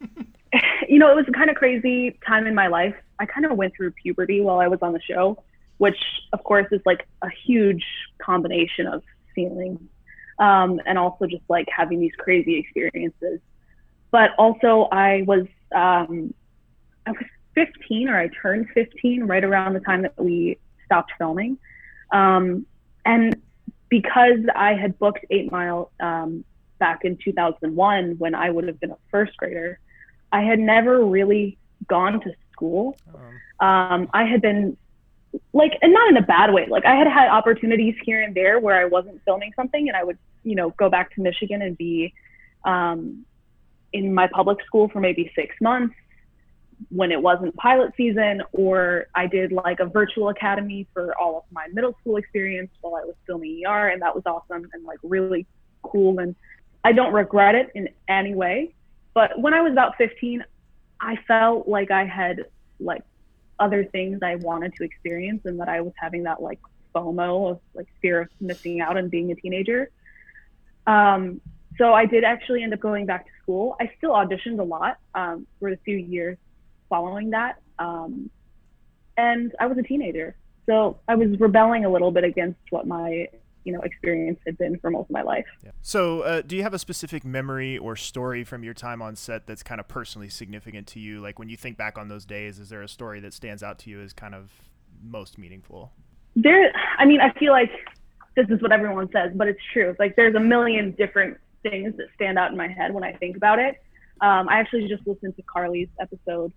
you 0.88 0.98
know, 0.98 1.10
it 1.10 1.16
was 1.16 1.26
a 1.28 1.32
kind 1.32 1.50
of 1.50 1.56
crazy 1.56 2.18
time 2.26 2.46
in 2.46 2.54
my 2.54 2.68
life. 2.68 2.94
I 3.18 3.26
kind 3.26 3.44
of 3.46 3.56
went 3.56 3.74
through 3.76 3.92
puberty 3.92 4.40
while 4.40 4.60
I 4.60 4.68
was 4.68 4.78
on 4.82 4.92
the 4.92 5.00
show, 5.00 5.42
which 5.78 5.98
of 6.32 6.42
course 6.44 6.66
is 6.72 6.80
like 6.86 7.06
a 7.22 7.28
huge 7.44 7.84
combination 8.18 8.86
of 8.86 9.02
feelings 9.34 9.80
um, 10.40 10.80
and 10.86 10.98
also 10.98 11.26
just 11.26 11.42
like 11.48 11.68
having 11.74 12.00
these 12.00 12.14
crazy 12.18 12.56
experiences. 12.56 13.40
But 14.10 14.30
also, 14.38 14.88
I 14.90 15.22
was 15.26 15.46
um, 15.72 16.34
I 17.06 17.12
was 17.12 17.24
15 17.54 18.08
or 18.08 18.18
I 18.18 18.28
turned 18.42 18.68
15 18.74 19.24
right 19.24 19.44
around 19.44 19.74
the 19.74 19.80
time 19.80 20.02
that 20.02 20.18
we 20.18 20.58
stopped 20.86 21.12
filming, 21.18 21.58
um, 22.10 22.66
and 23.04 23.36
because 23.88 24.40
I 24.56 24.74
had 24.74 24.98
booked 24.98 25.24
Eight 25.30 25.52
Mile 25.52 25.92
um, 26.00 26.44
back 26.78 27.04
in 27.04 27.18
2001 27.22 28.16
when 28.18 28.34
I 28.34 28.50
would 28.50 28.66
have 28.66 28.80
been 28.80 28.92
a 28.92 28.96
first 29.10 29.36
grader, 29.36 29.78
I 30.32 30.42
had 30.42 30.58
never 30.58 31.04
really 31.04 31.58
gone 31.88 32.20
to 32.20 32.32
school. 32.52 32.96
Um, 33.60 33.68
um 33.68 34.10
I 34.12 34.24
had 34.24 34.40
been 34.40 34.76
like 35.52 35.78
and 35.82 35.92
not 35.92 36.08
in 36.10 36.16
a 36.16 36.22
bad 36.22 36.52
way. 36.52 36.66
Like 36.68 36.84
i 36.84 36.94
had 36.94 37.06
had 37.06 37.28
opportunities 37.28 37.94
here 38.04 38.22
and 38.22 38.34
there 38.34 38.58
where 38.58 38.76
i 38.80 38.84
wasn't 38.84 39.20
filming 39.24 39.52
something 39.54 39.88
and 39.88 39.96
i 39.96 40.02
would 40.02 40.18
you 40.42 40.54
know 40.54 40.70
go 40.70 40.88
back 40.88 41.14
to 41.14 41.20
michigan 41.20 41.62
and 41.62 41.76
be 41.76 42.12
um, 42.64 43.24
in 43.92 44.12
my 44.12 44.26
public 44.26 44.58
school 44.66 44.88
for 44.88 45.00
maybe 45.00 45.32
six 45.34 45.54
months 45.60 45.94
when 46.88 47.10
it 47.12 47.20
wasn't 47.20 47.54
pilot 47.56 47.92
season 47.96 48.42
or 48.52 49.06
i 49.14 49.26
did 49.26 49.52
like 49.52 49.80
a 49.80 49.86
virtual 49.86 50.28
academy 50.30 50.86
for 50.92 51.16
all 51.18 51.38
of 51.38 51.44
my 51.50 51.66
middle 51.72 51.94
school 52.00 52.16
experience 52.16 52.70
while 52.80 52.94
i 52.94 53.04
was 53.04 53.14
filming 53.26 53.62
er 53.66 53.88
and 53.88 54.00
that 54.02 54.14
was 54.14 54.22
awesome 54.26 54.66
and 54.72 54.84
like 54.84 54.98
really 55.02 55.46
cool 55.82 56.18
and 56.18 56.34
i 56.84 56.92
don't 56.92 57.12
regret 57.12 57.54
it 57.54 57.70
in 57.74 57.88
any 58.08 58.34
way 58.34 58.72
but 59.20 59.38
when 59.44 59.54
i 59.54 59.60
was 59.60 59.72
about 59.72 59.96
15 59.96 60.44
i 61.00 61.14
felt 61.28 61.68
like 61.68 61.90
i 61.90 62.04
had 62.04 62.36
like 62.78 63.02
other 63.60 63.84
things 63.84 64.20
I 64.22 64.36
wanted 64.36 64.74
to 64.76 64.84
experience 64.84 65.42
and 65.44 65.60
that 65.60 65.68
I 65.68 65.82
was 65.82 65.92
having 65.96 66.24
that 66.24 66.42
like 66.42 66.58
FOMO 66.94 67.50
of 67.50 67.60
like 67.74 67.86
fear 68.00 68.22
of 68.22 68.28
missing 68.40 68.80
out 68.80 68.96
and 68.96 69.10
being 69.10 69.30
a 69.30 69.34
teenager. 69.34 69.90
Um, 70.86 71.40
so 71.78 71.92
I 71.92 72.06
did 72.06 72.24
actually 72.24 72.62
end 72.62 72.72
up 72.72 72.80
going 72.80 73.06
back 73.06 73.26
to 73.26 73.30
school. 73.42 73.76
I 73.78 73.92
still 73.98 74.12
auditioned 74.12 74.58
a 74.58 74.64
lot 74.64 74.98
um, 75.14 75.46
for 75.60 75.70
the 75.70 75.76
few 75.84 75.96
years 75.96 76.38
following 76.88 77.30
that. 77.30 77.60
Um, 77.78 78.30
and 79.16 79.54
I 79.60 79.66
was 79.66 79.78
a 79.78 79.82
teenager. 79.82 80.34
So 80.66 80.98
I 81.06 81.14
was 81.14 81.38
rebelling 81.38 81.84
a 81.84 81.90
little 81.90 82.10
bit 82.10 82.24
against 82.24 82.60
what 82.70 82.86
my 82.86 83.28
you 83.64 83.72
know 83.72 83.80
experience 83.80 84.38
had 84.46 84.56
been 84.58 84.78
for 84.78 84.90
most 84.90 85.06
of 85.06 85.10
my 85.10 85.22
life. 85.22 85.46
Yeah. 85.64 85.70
So, 85.82 86.22
uh, 86.22 86.42
do 86.42 86.56
you 86.56 86.62
have 86.62 86.74
a 86.74 86.78
specific 86.78 87.24
memory 87.24 87.78
or 87.78 87.96
story 87.96 88.44
from 88.44 88.64
your 88.64 88.74
time 88.74 89.02
on 89.02 89.16
set 89.16 89.46
that's 89.46 89.62
kind 89.62 89.80
of 89.80 89.88
personally 89.88 90.28
significant 90.28 90.86
to 90.88 91.00
you? 91.00 91.20
Like 91.20 91.38
when 91.38 91.48
you 91.48 91.56
think 91.56 91.76
back 91.76 91.98
on 91.98 92.08
those 92.08 92.24
days, 92.24 92.58
is 92.58 92.68
there 92.68 92.82
a 92.82 92.88
story 92.88 93.20
that 93.20 93.32
stands 93.32 93.62
out 93.62 93.78
to 93.80 93.90
you 93.90 94.00
as 94.00 94.12
kind 94.12 94.34
of 94.34 94.50
most 95.02 95.38
meaningful? 95.38 95.92
There, 96.36 96.72
I 96.98 97.04
mean, 97.04 97.20
I 97.20 97.32
feel 97.38 97.52
like 97.52 97.70
this 98.36 98.46
is 98.48 98.62
what 98.62 98.72
everyone 98.72 99.08
says, 99.12 99.32
but 99.34 99.48
it's 99.48 99.60
true. 99.72 99.94
Like 99.98 100.16
there's 100.16 100.34
a 100.34 100.40
million 100.40 100.92
different 100.92 101.38
things 101.62 101.96
that 101.96 102.06
stand 102.14 102.38
out 102.38 102.50
in 102.50 102.56
my 102.56 102.68
head 102.68 102.94
when 102.94 103.04
I 103.04 103.12
think 103.14 103.36
about 103.36 103.58
it. 103.58 103.82
Um, 104.20 104.48
I 104.48 104.60
actually 104.60 104.86
just 104.88 105.06
listened 105.06 105.36
to 105.36 105.42
Carly's 105.42 105.88
episode 105.98 106.52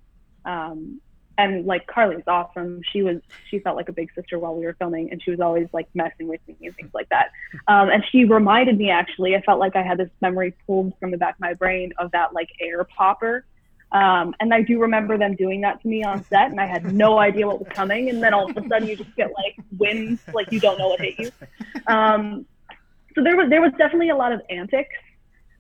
um, 0.46 1.02
and 1.38 1.66
like 1.66 1.88
Carly's 1.88 2.24
awesome. 2.28 2.82
She 2.92 3.02
was 3.02 3.18
she 3.50 3.60
felt 3.60 3.76
like 3.76 3.90
a 3.90 3.94
big 3.94 4.14
sister 4.14 4.38
while 4.38 4.56
we 4.56 4.66
were 4.66 4.76
filming, 4.78 5.12
and 5.12 5.22
she 5.22 5.32
was 5.32 5.40
always 5.40 5.68
like 5.74 5.88
messing 5.94 6.28
with 6.28 6.42
me 6.48 6.56
and 6.62 6.76
things 6.76 6.92
like 6.94 7.10
that. 7.10 7.32
Um, 7.68 7.90
and 7.90 8.04
she 8.12 8.26
reminded 8.26 8.78
me 8.78 8.90
actually, 8.90 9.36
I 9.36 9.42
felt 9.42 9.60
like 9.60 9.76
I 9.76 9.82
had 9.82 9.98
this 9.98 10.10
memory 10.22 10.54
pulled 10.68 10.94
from 11.00 11.12
the 11.12 11.18
back 11.18 11.36
of 11.36 11.40
my 11.40 11.54
brain 11.54 11.94
of 11.98 12.12
that 12.12 12.34
like 12.34 12.50
air 12.60 12.84
popper. 12.84 13.46
Um, 13.92 14.34
and 14.40 14.52
I 14.54 14.64
do 14.64 14.80
remember 14.80 15.20
them 15.20 15.36
doing 15.36 15.62
that 15.62 15.82
to 15.84 15.88
me 15.88 16.04
on 16.04 16.24
set, 16.26 16.50
and 16.50 16.60
I 16.60 16.66
had 16.66 16.94
no 16.94 17.20
idea 17.20 17.46
what 17.46 17.60
was 17.60 17.68
coming. 17.70 18.10
And 18.10 18.24
then 18.24 18.34
all 18.34 18.50
of 18.50 18.58
a 18.58 18.68
sudden, 18.68 18.88
you 18.88 18.96
just 18.96 19.16
get 19.16 19.32
like 19.36 19.56
winds, 19.78 20.22
like 20.34 20.52
you 20.52 20.60
don't 20.60 20.80
know 20.80 20.90
what 20.90 21.00
hit 21.00 21.20
you. 21.20 21.32
Um, 21.88 22.46
so 23.16 23.24
there 23.24 23.36
was 23.36 23.50
there 23.50 23.62
was 23.62 23.72
definitely 23.78 24.10
a 24.10 24.16
lot 24.16 24.32
of 24.32 24.42
antics, 24.50 24.96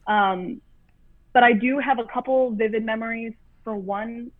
um, 0.07 0.61
but 1.31 1.43
I 1.43 1.53
do 1.53 1.77
have 1.79 1.99
a 1.99 2.05
couple 2.05 2.51
vivid 2.51 2.83
memories. 2.83 3.33
For 3.63 3.75
one, 3.75 4.31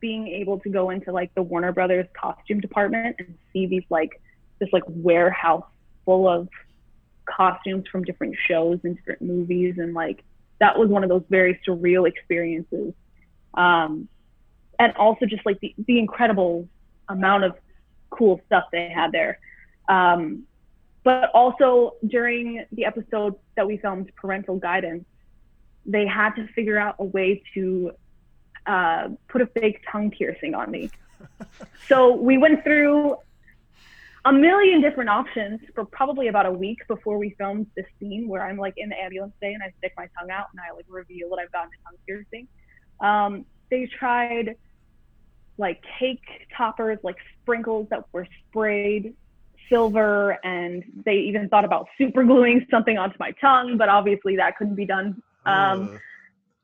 being 0.00 0.28
able 0.28 0.58
to 0.60 0.68
go 0.68 0.90
into 0.90 1.12
like 1.12 1.34
the 1.34 1.42
Warner 1.42 1.72
Brothers 1.72 2.06
costume 2.18 2.60
department 2.60 3.16
and 3.18 3.36
see 3.52 3.66
these 3.66 3.84
like 3.90 4.20
this 4.58 4.68
like 4.72 4.82
warehouse 4.86 5.64
full 6.04 6.28
of 6.28 6.48
costumes 7.24 7.84
from 7.90 8.04
different 8.04 8.34
shows 8.48 8.80
and 8.84 8.96
different 8.96 9.22
movies. 9.22 9.76
And 9.78 9.94
like 9.94 10.24
that 10.58 10.78
was 10.78 10.88
one 10.88 11.02
of 11.02 11.08
those 11.08 11.24
very 11.28 11.60
surreal 11.66 12.08
experiences. 12.08 12.94
Um, 13.54 14.08
and 14.78 14.94
also 14.96 15.26
just 15.26 15.44
like 15.44 15.60
the, 15.60 15.74
the 15.86 15.98
incredible 15.98 16.68
amount 17.08 17.44
of 17.44 17.54
cool 18.10 18.40
stuff 18.46 18.64
they 18.72 18.88
had 18.88 19.12
there. 19.12 19.38
Um, 19.88 20.44
but 21.02 21.30
also 21.34 21.94
during 22.06 22.64
the 22.72 22.84
episode 22.84 23.34
that 23.56 23.66
we 23.66 23.78
filmed 23.78 24.10
parental 24.16 24.56
guidance 24.56 25.04
they 25.86 26.06
had 26.06 26.34
to 26.36 26.46
figure 26.48 26.78
out 26.78 26.96
a 26.98 27.04
way 27.04 27.42
to 27.54 27.92
uh, 28.66 29.08
put 29.28 29.42
a 29.42 29.46
fake 29.46 29.80
tongue 29.90 30.10
piercing 30.10 30.54
on 30.54 30.70
me. 30.70 30.90
so 31.88 32.14
we 32.14 32.38
went 32.38 32.62
through 32.64 33.16
a 34.24 34.32
million 34.32 34.80
different 34.80 35.08
options 35.08 35.60
for 35.74 35.84
probably 35.84 36.28
about 36.28 36.46
a 36.46 36.52
week 36.52 36.78
before 36.88 37.16
we 37.16 37.30
filmed 37.38 37.66
this 37.74 37.86
scene 37.98 38.28
where 38.28 38.44
I'm 38.44 38.58
like 38.58 38.74
in 38.76 38.90
the 38.90 39.00
ambulance 39.00 39.32
bay 39.40 39.54
and 39.54 39.62
I 39.62 39.72
stick 39.78 39.94
my 39.96 40.08
tongue 40.18 40.30
out 40.30 40.46
and 40.52 40.60
I 40.60 40.74
like 40.74 40.84
reveal 40.88 41.30
that 41.30 41.38
I've 41.38 41.52
gotten 41.52 41.70
a 41.72 41.88
tongue 41.88 41.98
piercing. 42.06 42.48
Um, 43.00 43.46
they 43.70 43.86
tried 43.86 44.56
like 45.56 45.82
cake 45.98 46.22
toppers, 46.56 46.98
like 47.02 47.16
sprinkles 47.42 47.88
that 47.90 48.04
were 48.12 48.26
sprayed 48.48 49.14
silver, 49.70 50.38
and 50.44 50.82
they 51.04 51.14
even 51.14 51.48
thought 51.48 51.64
about 51.64 51.86
super 51.96 52.24
gluing 52.24 52.66
something 52.70 52.98
onto 52.98 53.16
my 53.18 53.30
tongue, 53.40 53.78
but 53.78 53.88
obviously 53.88 54.36
that 54.36 54.56
couldn't 54.56 54.74
be 54.74 54.84
done. 54.84 55.22
Um, 55.46 55.98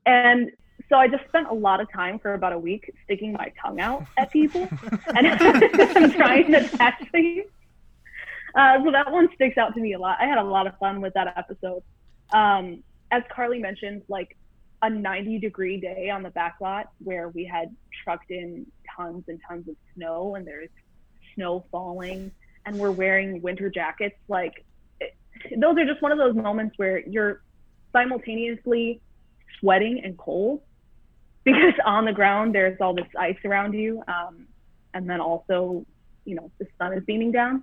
and 0.05 0.51
so 0.89 0.97
I 0.97 1.09
just 1.09 1.25
spent 1.29 1.49
a 1.49 1.55
lot 1.55 1.81
of 1.81 1.91
time 1.93 2.19
for 2.19 2.35
about 2.35 2.53
a 2.53 2.59
week 2.59 2.93
sticking 3.05 3.33
my 3.33 3.53
tongue 3.61 3.81
out 3.81 4.07
at 4.19 4.31
people 4.31 4.69
and 5.15 5.41
trying 6.15 6.53
to 6.53 6.65
attach 6.65 7.03
things. 7.11 7.47
Uh, 8.55 8.83
so 8.85 8.91
that 8.93 9.11
one 9.11 9.29
sticks 9.35 9.59
out 9.59 9.75
to 9.75 9.81
me 9.81 9.93
a 9.93 9.99
lot. 9.99 10.19
I 10.21 10.27
had 10.27 10.39
a 10.39 10.45
lot 10.45 10.67
of 10.67 10.79
fun 10.79 11.01
with 11.01 11.15
that 11.15 11.35
episode. 11.37 11.83
Um, 12.33 12.83
as 13.11 13.23
Carly 13.31 13.59
mentioned, 13.59 14.03
like 14.09 14.37
a 14.83 14.91
90 14.91 15.39
degree 15.39 15.79
day 15.79 16.11
on 16.11 16.23
the 16.23 16.31
back 16.31 16.57
lot 16.61 16.91
where 17.03 17.29
we 17.29 17.45
had 17.45 17.75
trucked 18.05 18.31
in 18.31 18.67
tons 18.97 19.25
and 19.29 19.41
tons 19.47 19.69
of 19.69 19.77
snow 19.95 20.37
and 20.37 20.47
there's 20.47 20.69
snow 21.35 21.65
falling 21.71 22.31
and 22.65 22.79
we're 22.79 22.91
wearing 22.91 23.43
winter 23.43 23.69
jackets. 23.69 24.17
Like 24.29 24.65
it, 25.01 25.15
those 25.59 25.77
are 25.77 25.85
just 25.85 26.01
one 26.01 26.13
of 26.13 26.19
those 26.19 26.35
moments 26.35 26.79
where 26.79 27.01
you're 27.01 27.43
simultaneously 27.93 29.01
sweating 29.59 30.01
and 30.05 30.17
cold 30.17 30.63
because 31.47 31.75
on 31.85 32.05
the 32.05 32.13
ground 32.13 32.55
there's 32.55 32.79
all 32.81 32.93
this 32.93 33.07
ice 33.17 33.39
around 33.45 33.73
you, 33.73 34.03
um, 34.09 34.47
and 34.93 35.09
then 35.09 35.21
also, 35.21 35.87
you 36.25 36.35
know, 36.35 36.51
the 36.59 36.67
sun 36.77 36.93
is 36.93 37.05
beaming 37.05 37.31
down. 37.31 37.63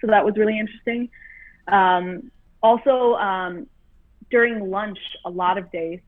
So 0.00 0.06
that 0.06 0.24
was 0.24 0.36
really 0.36 0.58
interesting. 0.58 1.10
Um, 1.68 2.32
also, 2.62 3.14
um, 3.16 3.66
during 4.30 4.70
lunch, 4.70 4.98
a 5.26 5.30
lot 5.30 5.58
of 5.58 5.70
days, 5.70 6.00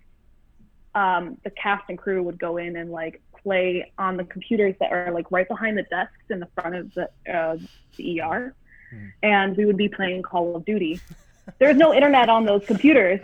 um, 0.94 1.37
the 1.44 1.51
cast 1.51 1.85
and 1.90 1.98
crew 1.98 2.22
would 2.22 2.38
go 2.38 2.57
in 2.57 2.77
and 2.77 2.90
like 2.90 3.20
play 3.42 3.92
on 3.98 4.16
the 4.16 4.25
computers 4.25 4.75
that 4.81 4.90
are 4.90 5.12
like 5.12 5.31
right 5.31 5.48
behind 5.48 5.77
the 5.77 5.83
desks 5.83 6.31
in 6.31 6.40
the 6.40 6.48
front 6.55 6.75
of 6.75 6.94
the, 6.94 7.11
uh, 7.31 7.59
the 7.96 8.22
ER, 8.22 8.55
mm. 8.94 9.12
and 9.22 9.55
we 9.57 9.66
would 9.66 9.77
be 9.77 9.88
playing 9.88 10.22
Call 10.22 10.57
of 10.57 10.64
Duty. 10.64 10.98
There's 11.59 11.77
no 11.77 11.92
internet 11.92 12.31
on 12.31 12.46
those 12.46 12.64
computers, 12.64 13.20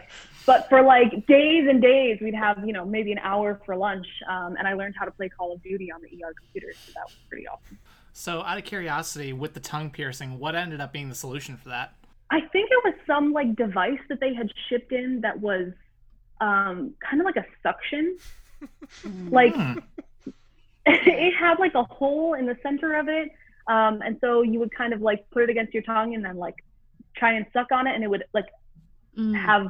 but 0.49 0.67
for 0.71 0.81
like 0.81 1.27
days 1.27 1.69
and 1.69 1.83
days, 1.83 2.19
we'd 2.23 2.35
have, 2.35 2.67
you 2.67 2.73
know, 2.73 2.83
maybe 2.83 3.13
an 3.13 3.19
hour 3.19 3.61
for 3.67 3.77
lunch. 3.77 4.07
Um, 4.27 4.57
and 4.57 4.67
I 4.67 4.73
learned 4.73 4.95
how 4.99 5.05
to 5.05 5.11
play 5.11 5.29
Call 5.29 5.53
of 5.53 5.63
Duty 5.63 5.93
on 5.93 6.01
the 6.01 6.09
ER 6.09 6.33
computer. 6.33 6.73
So 6.73 6.93
that 6.95 7.05
was 7.05 7.17
pretty 7.29 7.47
awesome. 7.47 7.79
So, 8.15 8.41
out 8.41 8.57
of 8.57 8.65
curiosity, 8.65 9.35
with 9.35 9.53
the 9.53 9.61
tongue 9.61 9.91
piercing, 9.91 10.39
what 10.39 10.55
ended 10.55 10.81
up 10.81 10.91
being 10.91 11.11
the 11.11 11.15
solution 11.15 11.59
for 11.59 11.69
that? 11.69 11.93
I 12.31 12.41
think 12.41 12.71
it 12.71 12.83
was 12.83 12.95
some 13.07 13.35
like 13.35 13.57
device 13.57 14.01
that 14.09 14.21
they 14.21 14.33
had 14.33 14.51
shipped 14.71 14.91
in 14.91 15.21
that 15.21 15.39
was 15.39 15.71
um, 16.41 16.95
kind 16.99 17.21
of 17.21 17.27
like 17.27 17.37
a 17.37 17.45
suction. 17.63 18.17
like 19.31 19.55
hmm. 19.55 19.81
it 20.87 21.35
had 21.39 21.59
like 21.59 21.75
a 21.75 21.85
hole 21.85 22.33
in 22.33 22.47
the 22.47 22.57
center 22.63 22.99
of 22.99 23.11
it. 23.11 23.33
Um, 23.67 24.01
and 24.01 24.17
so 24.23 24.41
you 24.41 24.61
would 24.61 24.75
kind 24.75 24.95
of 24.95 25.03
like 25.03 25.29
put 25.29 25.43
it 25.43 25.51
against 25.51 25.75
your 25.75 25.83
tongue 25.83 26.15
and 26.15 26.25
then 26.25 26.39
like 26.39 26.55
try 27.15 27.35
and 27.35 27.45
suck 27.53 27.71
on 27.71 27.87
it 27.87 27.95
and 27.95 28.03
it 28.03 28.09
would 28.09 28.25
like 28.33 28.47
mm. 29.15 29.39
have 29.39 29.69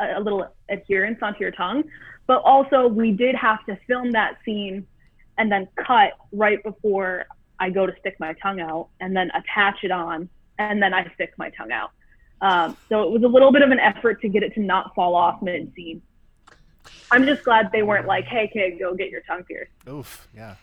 a, 0.00 0.18
a 0.18 0.20
little 0.20 0.52
adherence 0.68 1.18
onto 1.22 1.40
your 1.40 1.50
tongue. 1.50 1.84
But 2.26 2.42
also, 2.42 2.86
we 2.86 3.12
did 3.12 3.34
have 3.34 3.64
to 3.66 3.78
film 3.86 4.12
that 4.12 4.38
scene 4.44 4.86
and 5.38 5.50
then 5.50 5.68
cut 5.76 6.12
right 6.32 6.62
before 6.62 7.26
I 7.58 7.70
go 7.70 7.86
to 7.86 7.94
stick 8.00 8.16
my 8.18 8.34
tongue 8.34 8.60
out 8.60 8.88
and 9.00 9.14
then 9.14 9.30
attach 9.34 9.84
it 9.84 9.90
on 9.90 10.28
and 10.58 10.82
then 10.82 10.94
I 10.94 11.10
stick 11.14 11.32
my 11.38 11.50
tongue 11.50 11.72
out. 11.72 11.90
Um, 12.40 12.76
so 12.88 13.02
it 13.02 13.10
was 13.10 13.22
a 13.22 13.26
little 13.26 13.52
bit 13.52 13.62
of 13.62 13.70
an 13.70 13.80
effort 13.80 14.20
to 14.22 14.28
get 14.28 14.42
it 14.42 14.54
to 14.54 14.60
not 14.60 14.94
fall 14.94 15.14
off 15.14 15.42
mid 15.42 15.72
scene. 15.74 16.02
I'm 17.10 17.26
just 17.26 17.44
glad 17.44 17.70
they 17.72 17.82
weren't 17.82 18.06
like, 18.06 18.24
"Hey 18.24 18.48
kid, 18.52 18.78
go 18.78 18.94
get 18.94 19.10
your 19.10 19.20
tongue 19.22 19.44
pierced." 19.44 19.72
Oof, 19.88 20.26
yeah. 20.34 20.54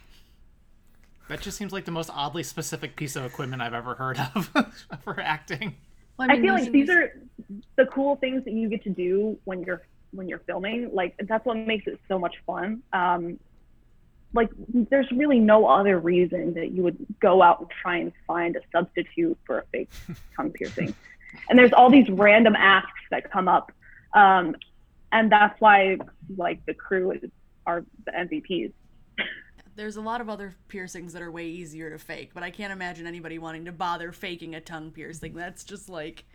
That 1.27 1.41
just 1.41 1.57
seems 1.57 1.73
like 1.73 1.85
the 1.85 1.91
most 1.91 2.09
oddly 2.13 2.43
specific 2.43 2.95
piece 2.95 3.15
of 3.15 3.25
equipment 3.25 3.61
I've 3.61 3.73
ever 3.73 3.95
heard 3.95 4.17
of 4.33 4.49
for 5.03 5.19
acting. 5.19 5.75
Well, 6.17 6.29
I, 6.29 6.33
mean, 6.33 6.39
I, 6.39 6.45
feel 6.45 6.53
like 6.63 6.71
these 6.71 6.89
are 6.89 7.21
the 7.75 7.85
cool 7.87 8.15
things 8.15 8.43
that 8.45 8.53
you 8.53 8.69
get 8.69 8.83
to 8.83 8.89
do 8.89 9.37
when 9.43 9.63
you're 9.63 9.81
when 10.11 10.27
you're 10.27 10.39
filming. 10.39 10.89
Like 10.93 11.15
that's 11.27 11.45
what 11.45 11.57
makes 11.57 11.87
it 11.87 11.99
so 12.07 12.17
much 12.17 12.35
fun. 12.45 12.81
Um, 12.93 13.39
like 14.33 14.49
there's 14.69 15.09
really 15.11 15.39
no 15.39 15.67
other 15.67 15.99
reason 15.99 16.53
that 16.55 16.71
you 16.71 16.83
would 16.83 16.97
go 17.19 17.41
out 17.41 17.59
and 17.59 17.69
try 17.69 17.97
and 17.97 18.11
find 18.25 18.55
a 18.55 18.61
substitute 18.71 19.37
for 19.45 19.59
a 19.59 19.63
fake 19.71 19.89
tongue 20.35 20.51
piercing. 20.51 20.93
And 21.49 21.57
there's 21.57 21.73
all 21.73 21.89
these 21.89 22.09
random 22.09 22.55
asks 22.55 23.01
that 23.11 23.31
come 23.31 23.47
up, 23.47 23.71
um, 24.13 24.55
and 25.11 25.31
that's 25.31 25.59
why 25.61 25.97
like 26.35 26.65
the 26.65 26.73
crew 26.73 27.11
is, 27.11 27.29
are 27.65 27.85
the 28.05 28.11
MVPs 28.11 28.71
there's 29.77 29.95
a 29.95 30.01
lot 30.01 30.19
of 30.19 30.27
other 30.27 30.55
piercings 30.67 31.13
that 31.13 31.21
are 31.21 31.31
way 31.31 31.45
easier 31.45 31.89
to 31.89 31.99
fake, 31.99 32.31
but 32.33 32.43
I 32.43 32.49
can't 32.49 32.73
imagine 32.73 33.07
anybody 33.07 33.37
wanting 33.37 33.65
to 33.65 33.71
bother 33.71 34.11
faking 34.11 34.55
a 34.55 34.59
tongue 34.59 34.91
piercing. 34.91 35.33
That's 35.33 35.63
just 35.63 35.87
like. 35.87 36.25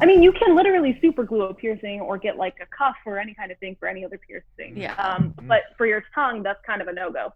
I 0.00 0.06
mean, 0.06 0.22
you 0.22 0.30
can 0.30 0.54
literally 0.54 0.96
super 1.00 1.24
glue 1.24 1.46
a 1.46 1.54
piercing 1.54 2.00
or 2.00 2.16
get 2.16 2.36
like 2.36 2.54
a 2.62 2.66
cuff 2.66 2.94
or 3.04 3.18
any 3.18 3.34
kind 3.34 3.50
of 3.50 3.58
thing 3.58 3.76
for 3.80 3.88
any 3.88 4.04
other 4.04 4.18
piercing. 4.18 4.76
Yeah. 4.76 4.94
Um, 4.94 5.30
mm-hmm. 5.30 5.48
but 5.48 5.62
for 5.76 5.86
your 5.86 6.04
tongue, 6.14 6.44
that's 6.44 6.64
kind 6.64 6.80
of 6.80 6.86
a 6.86 6.92
no 6.92 7.10
go. 7.10 7.32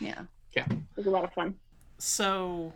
Yeah. 0.00 0.22
Yeah. 0.56 0.64
It 0.68 0.96
was 0.96 1.06
a 1.06 1.10
lot 1.10 1.22
of 1.22 1.32
fun. 1.32 1.54
So, 1.98 2.72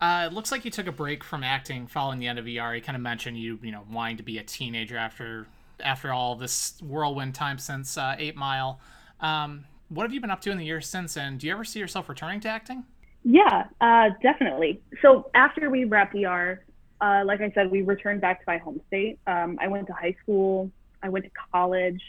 uh, 0.00 0.28
it 0.30 0.34
looks 0.34 0.50
like 0.50 0.64
you 0.64 0.70
took 0.70 0.88
a 0.88 0.92
break 0.92 1.22
from 1.22 1.44
acting 1.44 1.86
following 1.86 2.18
the 2.18 2.26
end 2.26 2.40
of 2.40 2.46
ER. 2.46 2.74
You 2.74 2.82
kind 2.82 2.96
of 2.96 3.02
mentioned 3.02 3.38
you, 3.38 3.60
you 3.62 3.70
know, 3.70 3.84
wanting 3.88 4.16
to 4.16 4.24
be 4.24 4.38
a 4.38 4.42
teenager 4.42 4.96
after 4.96 5.46
after 5.80 6.12
all 6.12 6.34
this 6.34 6.74
whirlwind 6.82 7.34
time 7.34 7.58
since 7.58 7.96
uh, 7.96 8.16
Eight 8.18 8.34
Mile. 8.34 8.80
Um, 9.20 9.64
what 9.94 10.04
have 10.04 10.12
you 10.12 10.20
been 10.20 10.30
up 10.30 10.40
to 10.42 10.50
in 10.50 10.58
the 10.58 10.64
years 10.64 10.88
since? 10.88 11.16
And 11.16 11.38
do 11.38 11.46
you 11.46 11.52
ever 11.52 11.64
see 11.64 11.78
yourself 11.78 12.08
returning 12.08 12.40
to 12.40 12.48
acting? 12.48 12.84
Yeah, 13.22 13.64
uh, 13.80 14.10
definitely. 14.22 14.82
So 15.00 15.30
after 15.34 15.70
we 15.70 15.84
wrapped 15.84 16.14
ER, 16.14 16.64
uh, 17.00 17.22
like 17.24 17.40
I 17.40 17.50
said, 17.54 17.70
we 17.70 17.82
returned 17.82 18.20
back 18.20 18.40
to 18.40 18.44
my 18.46 18.58
home 18.58 18.80
state. 18.88 19.18
Um, 19.26 19.58
I 19.60 19.68
went 19.68 19.86
to 19.86 19.92
high 19.92 20.16
school. 20.22 20.70
I 21.02 21.08
went 21.08 21.24
to 21.24 21.30
college. 21.52 22.02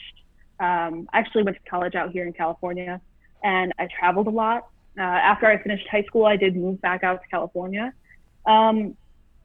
Um, 0.59 1.07
I 1.13 1.19
actually 1.19 1.43
went 1.43 1.57
to 1.57 1.69
college 1.69 1.95
out 1.95 2.11
here 2.11 2.25
in 2.25 2.33
California, 2.33 3.01
and 3.43 3.73
I 3.77 3.87
traveled 3.99 4.27
a 4.27 4.31
lot. 4.31 4.67
Uh, 4.97 5.01
after 5.01 5.47
I 5.47 5.61
finished 5.61 5.87
high 5.89 6.03
school, 6.03 6.25
I 6.25 6.37
did 6.37 6.55
move 6.55 6.81
back 6.81 7.03
out 7.03 7.21
to 7.21 7.27
California. 7.27 7.93
Um, 8.45 8.95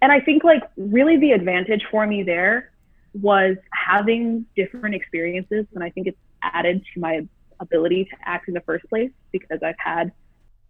and 0.02 0.12
I 0.12 0.20
think 0.20 0.44
like 0.44 0.62
really 0.76 1.16
the 1.16 1.32
advantage 1.32 1.84
for 1.90 2.06
me 2.06 2.22
there 2.22 2.72
was 3.20 3.56
having 3.72 4.46
different 4.54 4.94
experiences, 4.94 5.66
and 5.74 5.82
I 5.82 5.90
think 5.90 6.06
it's 6.06 6.18
added 6.42 6.84
to 6.94 7.00
my 7.00 7.26
ability 7.60 8.06
to 8.06 8.16
act 8.24 8.48
in 8.48 8.54
the 8.54 8.60
first 8.62 8.88
place 8.88 9.10
because 9.32 9.62
I've 9.62 9.78
had 9.78 10.12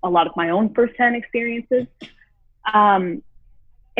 a 0.02 0.10
lot 0.10 0.26
of 0.26 0.34
my 0.36 0.50
own 0.50 0.74
firsthand 0.74 1.16
experiences. 1.16 1.86
Um, 2.72 3.22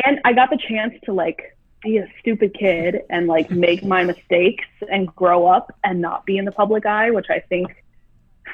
and 0.04 0.20
I 0.24 0.32
got 0.32 0.50
the 0.50 0.58
chance 0.58 0.94
to 1.04 1.12
like 1.12 1.56
be 1.82 1.98
a 1.98 2.06
stupid 2.20 2.54
kid 2.54 3.02
and 3.08 3.26
like 3.26 3.50
make 3.50 3.82
my 3.84 4.04
mistakes 4.04 4.66
and 4.90 5.14
grow 5.14 5.46
up 5.46 5.74
and 5.82 6.00
not 6.00 6.26
be 6.26 6.36
in 6.36 6.44
the 6.44 6.52
public 6.52 6.86
eye, 6.86 7.10
which 7.10 7.26
I 7.30 7.40
think 7.40 7.68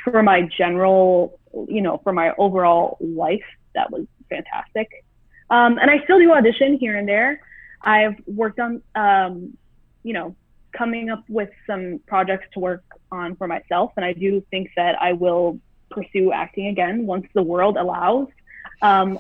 for 0.05 0.23
my 0.23 0.43
general, 0.43 1.39
you 1.69 1.83
know, 1.83 2.01
for 2.05 2.13
my 2.13 2.33
overall 2.39 2.99
life, 3.01 3.45
that 3.75 3.91
was 3.91 4.07
fantastic. 4.29 5.05
Um, 5.51 5.79
and 5.79 5.91
I 5.91 6.03
still 6.05 6.19
do 6.19 6.33
audition 6.33 6.79
here 6.79 6.97
and 6.97 7.09
there. 7.09 7.41
I've 7.83 8.17
worked 8.27 8.59
on, 8.59 8.83
um, 8.95 9.57
you 10.03 10.13
know, 10.13 10.35
coming 10.77 11.11
up 11.11 11.25
with 11.29 11.51
some 11.67 12.01
projects 12.07 12.47
to 12.55 12.61
work 12.61 12.85
on 13.11 13.37
for 13.37 13.47
myself. 13.47 13.93
And 13.97 14.05
I 14.05 14.13
do 14.13 14.45
think 14.51 14.71
that 14.77 15.01
I 15.01 15.13
will 15.13 15.59
pursue 15.91 16.33
acting 16.33 16.67
again 16.67 17.07
once 17.07 17.27
the 17.35 17.43
world 17.43 17.77
allows. 17.77 18.29
Um, 18.83 19.19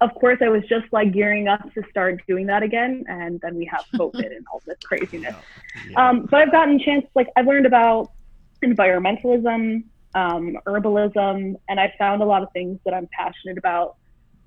of 0.00 0.14
course, 0.14 0.38
I 0.42 0.48
was 0.48 0.62
just 0.68 0.86
like 0.92 1.12
gearing 1.12 1.48
up 1.48 1.72
to 1.74 1.82
start 1.90 2.20
doing 2.28 2.46
that 2.46 2.62
again, 2.62 3.04
and 3.08 3.40
then 3.40 3.56
we 3.56 3.64
have 3.66 3.84
COVID 3.94 4.26
and 4.36 4.44
all 4.52 4.62
this 4.66 4.78
craziness. 4.84 5.34
Yeah. 5.90 6.08
Um, 6.08 6.26
but 6.30 6.42
I've 6.42 6.52
gotten 6.52 6.78
a 6.80 6.84
chance, 6.84 7.06
like 7.14 7.28
I've 7.34 7.46
learned 7.46 7.66
about 7.66 8.12
environmentalism, 8.62 9.84
um, 10.14 10.58
herbalism, 10.66 11.56
and 11.68 11.80
I 11.80 11.94
found 11.98 12.22
a 12.22 12.26
lot 12.26 12.42
of 12.42 12.52
things 12.52 12.78
that 12.84 12.92
I'm 12.92 13.08
passionate 13.10 13.56
about 13.56 13.96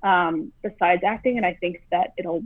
um, 0.02 0.52
besides 0.62 1.02
acting, 1.04 1.36
and 1.36 1.44
I 1.44 1.54
think 1.54 1.82
that 1.90 2.12
it'll 2.16 2.42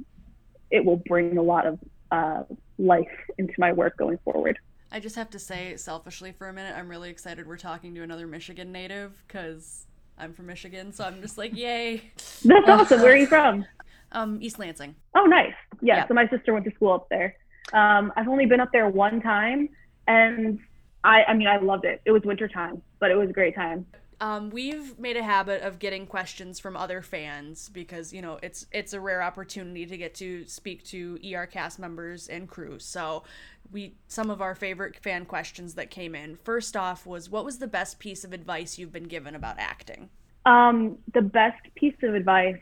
it 0.71 0.85
will 0.85 0.97
bring 0.97 1.37
a 1.37 1.43
lot 1.43 1.67
of 1.67 1.79
uh, 2.11 2.43
life 2.79 3.07
into 3.39 3.55
my 3.59 3.73
work 3.73 3.97
going 3.97 4.19
forward. 4.25 4.59
I 4.91 5.01
just 5.01 5.17
have 5.17 5.31
to 5.31 5.39
say, 5.39 5.77
selfishly 5.77 6.33
for 6.33 6.49
a 6.49 6.53
minute, 6.53 6.75
I'm 6.77 6.89
really 6.89 7.11
excited 7.11 7.47
we're 7.47 7.57
talking 7.57 7.95
to 7.97 8.03
another 8.03 8.27
Michigan 8.27 8.71
native 8.71 9.23
because 9.27 9.87
I'm 10.17 10.33
from 10.33 10.47
Michigan, 10.47 10.93
so 10.93 11.05
I'm 11.05 11.21
just 11.21 11.37
like, 11.37 11.57
yay. 11.57 12.13
That's 12.45 12.69
awesome. 12.69 13.03
Where 13.03 13.13
are 13.13 13.17
you 13.17 13.27
from? 13.27 13.65
Um, 14.13 14.39
East 14.41 14.61
Lansing. 14.61 14.95
Oh, 15.17 15.25
nice. 15.25 15.55
Yeah. 15.83 16.07
So 16.07 16.15
my 16.15 16.29
sister 16.29 16.53
went 16.53 16.65
to 16.67 16.71
school 16.77 16.93
up 16.93 17.09
there. 17.09 17.35
Um, 17.73 18.13
I've 18.17 18.29
only 18.29 18.47
been 18.47 18.61
up 18.61 18.71
there 18.71 18.89
one 18.89 19.21
time, 19.21 19.71
and 20.07 20.61
I, 21.03 21.25
I 21.25 21.35
mean, 21.35 21.49
I 21.49 21.57
loved 21.57 21.85
it. 21.85 22.01
It 22.05 22.13
was 22.13 22.23
winter 22.23 22.47
time, 22.47 22.81
but 23.01 23.11
it 23.11 23.17
was 23.17 23.29
a 23.29 23.33
great 23.33 23.57
time. 23.57 23.87
Um, 24.21 24.51
we've 24.51 24.99
made 24.99 25.17
a 25.17 25.23
habit 25.23 25.63
of 25.63 25.79
getting 25.79 26.07
questions 26.07 26.59
from 26.59 26.77
other 26.77 27.03
fans 27.03 27.69
because 27.69 28.13
you 28.13 28.23
know 28.23 28.39
it's 28.43 28.67
it's 28.73 28.93
a 28.93 29.01
rare 29.01 29.23
opportunity 29.23 29.87
to 29.87 29.97
get 29.97 30.15
to 30.17 30.47
speak 30.47 30.85
to 30.85 31.19
ER 31.25 31.47
cast 31.47 31.79
members 31.79 32.29
and 32.29 32.49
crew. 32.49 32.79
So 32.79 33.25
we 33.73 33.95
some 34.09 34.31
of 34.31 34.41
our 34.41 34.55
favorite 34.55 34.97
fan 34.97 35.25
questions 35.25 35.75
that 35.75 35.91
came 35.91 36.15
in. 36.15 36.37
First 36.37 36.77
off 36.77 37.07
was 37.07 37.29
what 37.31 37.45
was 37.45 37.59
the 37.59 37.67
best 37.67 37.99
piece 37.99 38.25
of 38.25 38.33
advice 38.33 38.79
you've 38.79 38.93
been 38.93 39.05
given 39.05 39.35
about 39.35 39.59
acting? 39.59 40.09
Um, 40.47 40.99
the 41.13 41.23
best 41.23 41.63
piece 41.75 41.97
of 42.03 42.15
advice 42.15 42.61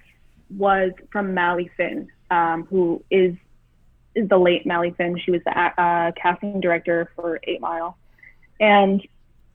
was 0.57 0.93
from 1.11 1.35
Mali 1.35 1.71
Finn, 1.77 2.09
um, 2.31 2.65
who 2.65 3.03
is 3.11 3.35
is 4.15 4.29
the 4.29 4.39
late 4.39 4.67
Mali 4.67 4.93
Finn. 4.93 5.19
She 5.19 5.31
was 5.31 5.41
the 5.45 5.53
uh, 5.59 6.13
casting 6.13 6.61
director 6.61 7.11
for 7.17 7.41
Eight 7.45 7.61
Mile, 7.61 7.97
and 8.61 9.07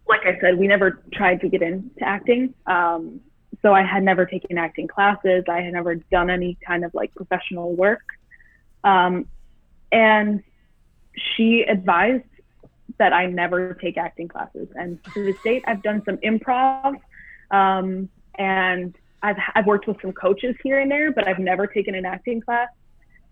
like 0.07 0.25
I 0.25 0.39
said, 0.39 0.57
we 0.57 0.67
never 0.67 1.03
tried 1.13 1.41
to 1.41 1.49
get 1.49 1.61
into 1.61 1.89
acting. 2.01 2.53
Um, 2.65 3.21
so 3.61 3.73
I 3.73 3.83
had 3.83 4.03
never 4.03 4.25
taken 4.25 4.57
acting 4.57 4.87
classes. 4.87 5.43
I 5.49 5.61
had 5.61 5.73
never 5.73 5.95
done 5.95 6.29
any 6.29 6.57
kind 6.65 6.85
of 6.85 6.93
like 6.93 7.13
professional 7.15 7.75
work. 7.75 8.03
Um, 8.83 9.25
and 9.91 10.43
she 11.35 11.63
advised 11.63 12.23
that 12.97 13.13
I 13.13 13.25
never 13.27 13.73
take 13.75 13.97
acting 13.97 14.27
classes. 14.27 14.67
And 14.75 14.99
to 15.13 15.23
this 15.23 15.35
date, 15.43 15.63
I've 15.67 15.83
done 15.83 16.01
some 16.05 16.17
improv, 16.17 16.95
um, 17.51 18.09
and 18.35 18.95
I've 19.21 19.37
I've 19.55 19.65
worked 19.65 19.87
with 19.87 20.01
some 20.01 20.13
coaches 20.13 20.55
here 20.63 20.79
and 20.79 20.89
there, 20.89 21.11
but 21.11 21.27
I've 21.27 21.39
never 21.39 21.67
taken 21.67 21.95
an 21.95 22.05
acting 22.05 22.41
class. 22.41 22.69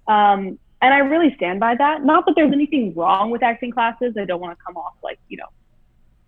Um, 0.07 0.59
and 0.81 0.93
I 0.93 0.99
really 0.99 1.33
stand 1.35 1.59
by 1.59 1.75
that. 1.75 2.03
Not 2.03 2.25
that 2.25 2.33
there's 2.35 2.53
anything 2.53 2.93
wrong 2.95 3.31
with 3.31 3.43
acting 3.43 3.71
classes. 3.71 4.15
I 4.19 4.25
don't 4.25 4.39
want 4.39 4.57
to 4.57 4.63
come 4.63 4.77
off 4.77 4.93
like 5.03 5.14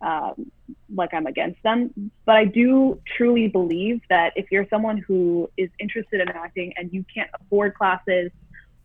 um, 0.01 0.51
like 0.93 1.13
I'm 1.13 1.27
against 1.27 1.61
them. 1.63 2.11
But 2.25 2.35
I 2.35 2.45
do 2.45 3.01
truly 3.17 3.47
believe 3.47 4.01
that 4.09 4.33
if 4.35 4.51
you're 4.51 4.67
someone 4.69 4.97
who 4.97 5.49
is 5.57 5.69
interested 5.79 6.21
in 6.21 6.29
acting 6.29 6.73
and 6.77 6.91
you 6.93 7.03
can't 7.13 7.29
afford 7.39 7.75
classes, 7.75 8.31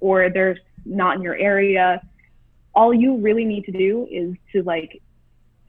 or 0.01 0.31
there's 0.31 0.59
not 0.85 1.16
in 1.16 1.22
your 1.22 1.37
area, 1.37 2.03
all 2.75 2.92
you 2.92 3.18
really 3.18 3.44
need 3.44 3.64
to 3.66 3.72
do 3.72 4.07
is 4.11 4.35
to 4.53 4.62
like 4.62 5.01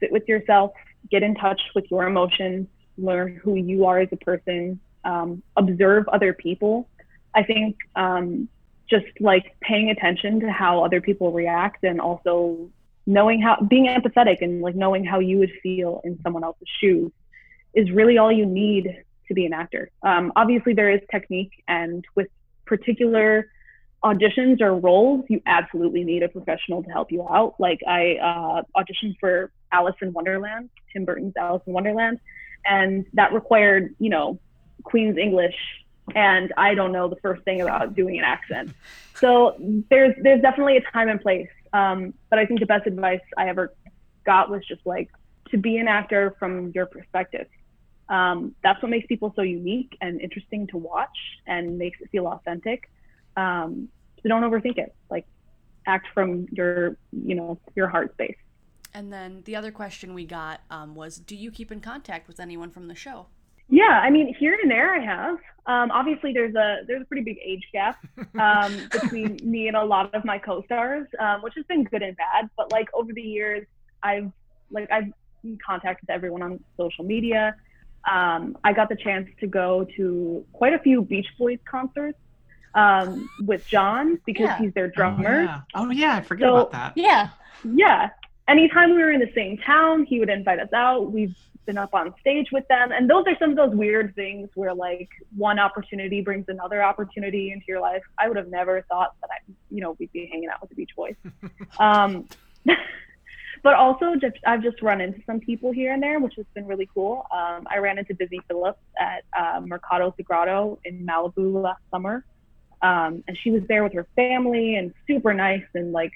sit 0.00 0.10
with 0.10 0.26
yourself, 0.28 0.72
get 1.10 1.22
in 1.22 1.34
touch 1.34 1.60
with 1.74 1.84
your 1.90 2.06
emotions, 2.06 2.66
learn 2.96 3.36
who 3.36 3.54
you 3.54 3.86
are 3.86 4.00
as 4.00 4.08
a 4.12 4.16
person, 4.16 4.80
um, 5.04 5.42
observe 5.56 6.08
other 6.08 6.32
people. 6.32 6.88
I 7.34 7.42
think 7.42 7.76
um, 7.94 8.48
just 8.88 9.06
like 9.20 9.56
paying 9.60 9.90
attention 9.90 10.40
to 10.40 10.50
how 10.50 10.84
other 10.84 11.00
people 11.00 11.32
react 11.32 11.84
and 11.84 12.00
also 12.00 12.68
knowing 13.06 13.40
how 13.40 13.56
being 13.68 13.86
empathetic 13.86 14.38
and 14.40 14.62
like 14.62 14.74
knowing 14.74 15.04
how 15.04 15.18
you 15.18 15.38
would 15.38 15.52
feel 15.62 16.00
in 16.04 16.18
someone 16.22 16.44
else's 16.44 16.68
shoes 16.80 17.12
is 17.74 17.90
really 17.90 18.18
all 18.18 18.32
you 18.32 18.46
need 18.46 19.04
to 19.28 19.34
be 19.34 19.46
an 19.46 19.52
actor. 19.52 19.90
Um, 20.02 20.32
obviously, 20.36 20.74
there 20.74 20.90
is 20.90 21.00
technique, 21.10 21.62
and 21.66 22.04
with 22.14 22.28
particular 22.66 23.48
auditions 24.02 24.60
or 24.60 24.74
roles, 24.74 25.24
you 25.28 25.40
absolutely 25.46 26.04
need 26.04 26.22
a 26.22 26.28
professional 26.28 26.82
to 26.82 26.90
help 26.90 27.10
you 27.10 27.26
out. 27.28 27.54
Like 27.58 27.80
I 27.86 28.16
uh, 28.16 28.62
auditioned 28.76 29.18
for 29.18 29.50
Alice 29.72 29.96
in 30.02 30.12
Wonderland, 30.12 30.70
Tim 30.92 31.04
Burton's 31.04 31.34
Alice 31.36 31.62
in 31.66 31.72
Wonderland, 31.72 32.20
and 32.66 33.06
that 33.14 33.32
required, 33.32 33.94
you 33.98 34.10
know, 34.10 34.38
Queen's 34.82 35.16
English, 35.16 35.56
and 36.14 36.52
I 36.56 36.74
don't 36.74 36.92
know 36.92 37.08
the 37.08 37.16
first 37.16 37.42
thing 37.44 37.62
about 37.62 37.94
doing 37.94 38.18
an 38.18 38.24
accent. 38.24 38.72
So 39.14 39.56
there's 39.88 40.14
there's 40.22 40.42
definitely 40.42 40.76
a 40.76 40.82
time 40.92 41.08
and 41.08 41.20
place. 41.20 41.48
Um, 41.74 42.14
but 42.30 42.38
I 42.38 42.46
think 42.46 42.60
the 42.60 42.66
best 42.66 42.86
advice 42.86 43.20
I 43.36 43.48
ever 43.48 43.74
got 44.24 44.48
was 44.48 44.64
just 44.66 44.80
like 44.86 45.10
to 45.50 45.58
be 45.58 45.76
an 45.76 45.88
actor 45.88 46.34
from 46.38 46.70
your 46.74 46.86
perspective. 46.86 47.48
Um, 48.08 48.54
that's 48.62 48.80
what 48.82 48.90
makes 48.90 49.06
people 49.06 49.32
so 49.34 49.42
unique 49.42 49.96
and 50.00 50.20
interesting 50.20 50.66
to 50.68 50.78
watch 50.78 51.16
and 51.46 51.76
makes 51.76 52.00
it 52.00 52.10
feel 52.10 52.26
authentic. 52.28 52.90
Um, 53.36 53.88
so 54.22 54.28
don't 54.28 54.42
overthink 54.42 54.78
it. 54.78 54.94
Like 55.10 55.26
act 55.86 56.06
from 56.14 56.46
your, 56.52 56.96
you 57.12 57.34
know, 57.34 57.58
your 57.74 57.88
heart 57.88 58.12
space. 58.12 58.36
And 58.94 59.12
then 59.12 59.42
the 59.44 59.56
other 59.56 59.72
question 59.72 60.14
we 60.14 60.24
got 60.24 60.60
um, 60.70 60.94
was, 60.94 61.16
do 61.16 61.34
you 61.34 61.50
keep 61.50 61.72
in 61.72 61.80
contact 61.80 62.28
with 62.28 62.38
anyone 62.38 62.70
from 62.70 62.86
the 62.86 62.94
show? 62.94 63.26
Yeah, 63.68 64.00
I 64.02 64.10
mean, 64.10 64.34
here 64.34 64.56
and 64.60 64.70
there 64.70 64.94
I 64.94 65.00
have. 65.00 65.38
Um, 65.66 65.90
obviously, 65.90 66.32
there's 66.32 66.54
a 66.54 66.82
there's 66.86 67.02
a 67.02 67.04
pretty 67.06 67.22
big 67.22 67.38
age 67.42 67.66
gap 67.72 67.98
um, 68.38 68.88
between 68.92 69.38
me 69.42 69.68
and 69.68 69.76
a 69.76 69.84
lot 69.84 70.14
of 70.14 70.24
my 70.24 70.38
co-stars, 70.38 71.06
um, 71.18 71.42
which 71.42 71.54
has 71.56 71.64
been 71.66 71.84
good 71.84 72.02
and 72.02 72.16
bad. 72.16 72.50
But 72.56 72.70
like 72.70 72.88
over 72.92 73.12
the 73.12 73.22
years, 73.22 73.66
I've 74.02 74.30
like 74.70 74.90
I've 74.90 75.10
contacted 75.64 76.10
everyone 76.10 76.42
on 76.42 76.60
social 76.76 77.04
media. 77.04 77.56
Um, 78.10 78.58
I 78.62 78.74
got 78.74 78.90
the 78.90 78.96
chance 78.96 79.28
to 79.40 79.46
go 79.46 79.86
to 79.96 80.44
quite 80.52 80.74
a 80.74 80.78
few 80.78 81.02
Beach 81.02 81.28
Boys 81.38 81.58
concerts 81.64 82.18
um, 82.74 83.28
with 83.46 83.66
John 83.66 84.20
because 84.26 84.44
yeah. 84.44 84.58
he's 84.58 84.74
their 84.74 84.88
drummer. 84.88 85.40
Oh 85.40 85.42
yeah. 85.42 85.60
oh 85.74 85.90
yeah, 85.90 86.16
I 86.16 86.20
forget 86.20 86.48
so, 86.48 86.56
about 86.56 86.72
that. 86.72 86.92
Yeah. 86.96 87.30
Yeah. 87.64 88.10
Anytime 88.46 88.90
we 88.94 89.02
were 89.02 89.10
in 89.10 89.20
the 89.20 89.32
same 89.34 89.56
town, 89.58 90.04
he 90.04 90.20
would 90.20 90.28
invite 90.28 90.58
us 90.58 90.72
out. 90.74 91.10
We've 91.10 91.34
been 91.66 91.78
up 91.78 91.94
on 91.94 92.14
stage 92.20 92.48
with 92.52 92.66
them. 92.68 92.92
And 92.92 93.08
those 93.08 93.24
are 93.26 93.36
some 93.38 93.50
of 93.50 93.56
those 93.56 93.74
weird 93.74 94.14
things 94.14 94.48
where 94.54 94.74
like 94.74 95.08
one 95.36 95.58
opportunity 95.58 96.20
brings 96.20 96.46
another 96.48 96.82
opportunity 96.82 97.52
into 97.52 97.66
your 97.68 97.80
life. 97.80 98.02
I 98.18 98.28
would 98.28 98.36
have 98.36 98.48
never 98.48 98.82
thought 98.82 99.14
that 99.20 99.30
I, 99.30 99.52
you 99.70 99.80
know, 99.80 99.96
we'd 99.98 100.12
be 100.12 100.28
hanging 100.30 100.48
out 100.48 100.60
with 100.60 100.70
the 100.70 100.76
Beach 100.76 100.90
Boys. 100.96 101.14
um, 101.78 102.28
but 103.62 103.74
also 103.74 104.14
just 104.20 104.36
I've 104.46 104.62
just 104.62 104.82
run 104.82 105.00
into 105.00 105.20
some 105.26 105.40
people 105.40 105.72
here 105.72 105.92
and 105.92 106.02
there, 106.02 106.20
which 106.20 106.34
has 106.36 106.46
been 106.54 106.66
really 106.66 106.88
cool. 106.92 107.26
Um, 107.32 107.66
I 107.70 107.78
ran 107.78 107.98
into 107.98 108.14
Busy 108.14 108.40
Phillips 108.48 108.78
at 108.98 109.24
uh, 109.36 109.60
Mercado 109.60 110.14
Sagrado 110.18 110.78
in 110.84 111.06
Malibu 111.06 111.62
last 111.62 111.82
summer. 111.90 112.24
Um, 112.82 113.24
and 113.26 113.38
she 113.42 113.50
was 113.50 113.62
there 113.66 113.82
with 113.82 113.94
her 113.94 114.06
family 114.14 114.76
and 114.76 114.92
super 115.06 115.32
nice 115.32 115.64
and 115.74 115.92
like 115.92 116.12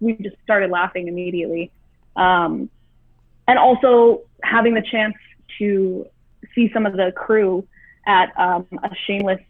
we 0.00 0.12
just 0.14 0.36
started 0.42 0.70
laughing 0.70 1.08
immediately. 1.08 1.72
Um, 2.16 2.68
and 3.46 3.58
also 3.58 4.22
having 4.42 4.74
the 4.74 4.82
chance 4.82 5.14
to 5.58 6.06
see 6.54 6.70
some 6.72 6.86
of 6.86 6.94
the 6.94 7.12
crew 7.16 7.66
at 8.06 8.38
um, 8.38 8.66
a 8.82 8.90
Shameless 9.06 9.40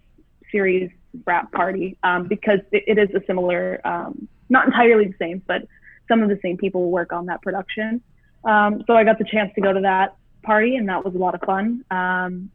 series 0.51 0.91
wrap 1.27 1.51
party 1.53 1.97
um, 2.03 2.27
because 2.29 2.61
it, 2.73 2.85
it 2.87 2.99
is 2.99 3.15
a 3.15 3.25
similar, 3.27 3.81
um, 3.87 4.29
not 4.49 4.67
entirely 4.67 5.07
the 5.07 5.15
same, 5.19 5.43
but 5.47 5.67
some 6.09 6.23
of 6.23 6.29
the 6.29 6.39
same 6.43 6.57
people 6.57 6.91
work 6.91 7.13
on 7.13 7.27
that 7.27 7.43
production. 7.43 8.01
Um, 8.45 8.85
so 8.87 8.95
I 8.95 9.05
got 9.05 9.19
the 9.19 9.25
chance 9.25 9.53
to 9.55 9.61
go 9.61 9.73
to 9.73 9.81
that 9.81 10.17
party 10.43 10.77
and 10.77 10.89
that 10.89 11.05
was 11.05 11.15
a 11.15 11.19
lot 11.19 11.35
of 11.35 11.41
fun. 11.43 11.85
Um, 11.91 12.51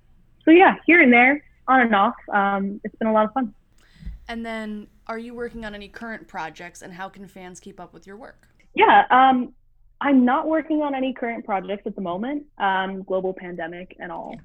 so 0.45 0.51
yeah, 0.51 0.75
here 0.85 1.01
and 1.01 1.11
there, 1.11 1.43
on 1.67 1.81
and 1.81 1.95
off, 1.95 2.15
um, 2.33 2.81
it's 2.83 2.95
been 2.95 3.07
a 3.07 3.13
lot 3.13 3.25
of 3.25 3.33
fun. 3.33 3.53
And 4.27 4.45
then, 4.45 4.87
are 5.07 5.17
you 5.17 5.33
working 5.33 5.65
on 5.65 5.73
any 5.73 5.87
current 5.87 6.27
projects, 6.27 6.83
and 6.83 6.93
how 6.93 7.09
can 7.09 7.27
fans 7.27 7.59
keep 7.59 7.79
up 7.79 7.93
with 7.93 8.05
your 8.05 8.15
work? 8.15 8.47
Yeah, 8.75 9.05
um, 9.09 9.53
I'm 10.01 10.23
not 10.25 10.47
working 10.47 10.81
on 10.81 10.95
any 10.95 11.13
current 11.13 11.45
projects 11.45 11.83
at 11.85 11.95
the 11.95 12.01
moment. 12.01 12.45
Um, 12.57 13.03
global 13.03 13.33
pandemic 13.33 13.95
and 13.99 14.11
all, 14.11 14.35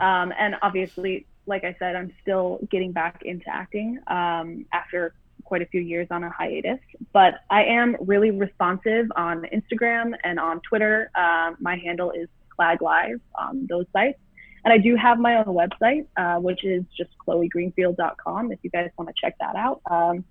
um, 0.00 0.32
and 0.38 0.56
obviously, 0.62 1.26
like 1.46 1.64
I 1.64 1.76
said, 1.78 1.94
I'm 1.94 2.12
still 2.22 2.58
getting 2.70 2.92
back 2.92 3.22
into 3.24 3.48
acting 3.48 3.98
um, 4.06 4.66
after 4.72 5.14
quite 5.44 5.62
a 5.62 5.66
few 5.66 5.80
years 5.80 6.08
on 6.10 6.24
a 6.24 6.30
hiatus. 6.30 6.80
But 7.12 7.34
I 7.50 7.64
am 7.64 7.96
really 8.00 8.30
responsive 8.30 9.06
on 9.14 9.46
Instagram 9.52 10.14
and 10.24 10.40
on 10.40 10.60
Twitter. 10.60 11.10
Um, 11.14 11.56
my 11.60 11.76
handle 11.76 12.10
is 12.10 12.28
Clag 12.48 12.82
Live 12.82 13.20
on 13.34 13.66
those 13.68 13.86
sites. 13.92 14.18
And 14.64 14.72
I 14.72 14.78
do 14.78 14.96
have 14.96 15.18
my 15.18 15.36
own 15.36 15.44
website, 15.44 16.06
uh, 16.16 16.40
which 16.40 16.64
is 16.64 16.84
just 16.96 17.10
chloegreenfield.com 17.26 18.50
if 18.50 18.58
you 18.62 18.70
guys 18.70 18.90
want 18.96 19.10
to 19.10 19.14
check 19.20 19.36
that 19.38 19.56
out. 19.56 19.82
Um, 19.90 20.24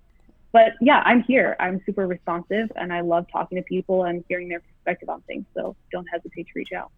but 0.54 0.74
yeah, 0.80 1.02
I'm 1.04 1.24
here. 1.24 1.56
I'm 1.58 1.82
super 1.84 2.06
responsive 2.06 2.70
and 2.76 2.92
I 2.92 3.00
love 3.00 3.26
talking 3.32 3.56
to 3.56 3.62
people 3.62 4.04
and 4.04 4.24
hearing 4.28 4.48
their 4.48 4.60
perspective 4.60 5.08
on 5.08 5.20
things. 5.22 5.44
So 5.52 5.74
don't 5.90 6.06
hesitate 6.06 6.44
to 6.44 6.52
reach 6.54 6.70
out. 6.72 6.92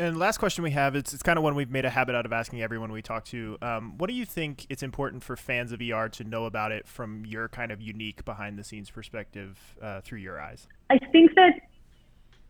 And 0.00 0.18
last 0.18 0.38
question 0.38 0.64
we 0.64 0.72
have, 0.72 0.96
it's, 0.96 1.14
it's 1.14 1.22
kind 1.22 1.38
of 1.38 1.44
one 1.44 1.54
we've 1.54 1.70
made 1.70 1.84
a 1.84 1.90
habit 1.90 2.16
out 2.16 2.26
of 2.26 2.32
asking 2.32 2.62
everyone 2.62 2.90
we 2.90 3.02
talk 3.02 3.24
to. 3.26 3.58
Um, 3.62 3.96
what 3.96 4.10
do 4.10 4.14
you 4.14 4.26
think 4.26 4.66
it's 4.68 4.82
important 4.82 5.22
for 5.22 5.36
fans 5.36 5.70
of 5.70 5.80
ER 5.80 6.08
to 6.08 6.24
know 6.24 6.46
about 6.46 6.72
it 6.72 6.88
from 6.88 7.24
your 7.24 7.48
kind 7.48 7.70
of 7.70 7.80
unique 7.80 8.24
behind 8.24 8.58
the 8.58 8.64
scenes 8.64 8.90
perspective 8.90 9.76
uh, 9.80 10.00
through 10.00 10.18
your 10.18 10.40
eyes? 10.40 10.66
I 10.90 10.98
think 10.98 11.30
that 11.36 11.60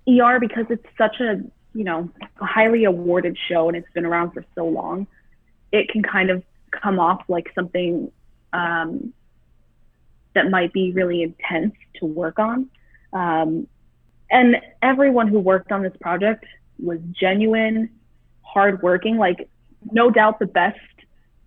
ER, 0.09 0.40
because 0.40 0.64
it's 0.71 0.87
such 0.97 1.21
a 1.21 1.42
you 1.77 1.85
know, 1.85 2.09
highly 2.37 2.85
awarded 2.85 3.37
show 3.49 3.69
and 3.69 3.77
it's 3.77 3.92
been 3.92 4.07
around 4.07 4.31
for 4.31 4.42
so 4.55 4.64
long, 4.64 5.07
it 5.71 5.90
can 5.90 6.03
kind 6.03 6.31
of 6.31 6.42
come 6.71 6.99
off 6.99 7.23
like 7.29 7.53
something 7.55 8.11
um, 8.55 9.12
that 10.37 10.49
might 10.51 10.72
be 10.72 10.92
really 10.92 11.22
intense 11.22 11.75
to 11.96 12.07
work 12.07 12.38
on. 12.38 12.68
Um, 13.12 13.66
and 14.31 14.57
everyone 14.83 15.29
who 15.29 15.40
worked 15.40 15.72
on 15.72 15.83
this 15.83 15.96
project 16.01 16.44
was 16.79 16.99
genuine, 17.12 17.90
hardworking, 18.42 19.18
like 19.18 19.49
no 19.90 20.11
doubt 20.11 20.38
the 20.38 20.46
best 20.46 20.79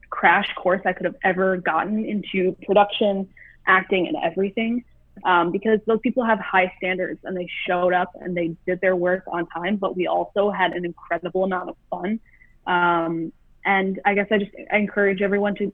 crash 0.09 0.53
course 0.55 0.81
I 0.85 0.93
could 0.93 1.05
have 1.05 1.15
ever 1.23 1.57
gotten 1.57 2.05
into 2.05 2.55
production, 2.65 3.29
acting, 3.67 4.07
and 4.07 4.17
everything 4.23 4.83
um, 5.23 5.51
because 5.51 5.79
those 5.85 5.99
people 6.01 6.23
have 6.23 6.39
high 6.39 6.71
standards 6.77 7.19
and 7.23 7.35
they 7.35 7.49
showed 7.67 7.93
up 7.93 8.11
and 8.21 8.35
they 8.35 8.55
did 8.65 8.81
their 8.81 8.95
work 8.95 9.23
on 9.27 9.47
time, 9.47 9.75
but 9.75 9.95
we 9.95 10.07
also 10.07 10.51
had 10.51 10.71
an 10.73 10.85
incredible 10.85 11.43
amount 11.43 11.69
of 11.69 11.75
fun. 11.89 12.19
Um, 12.67 13.31
and 13.65 13.99
I 14.05 14.13
guess 14.13 14.27
I 14.31 14.37
just 14.37 14.51
I 14.71 14.77
encourage 14.77 15.21
everyone 15.21 15.55
to 15.55 15.73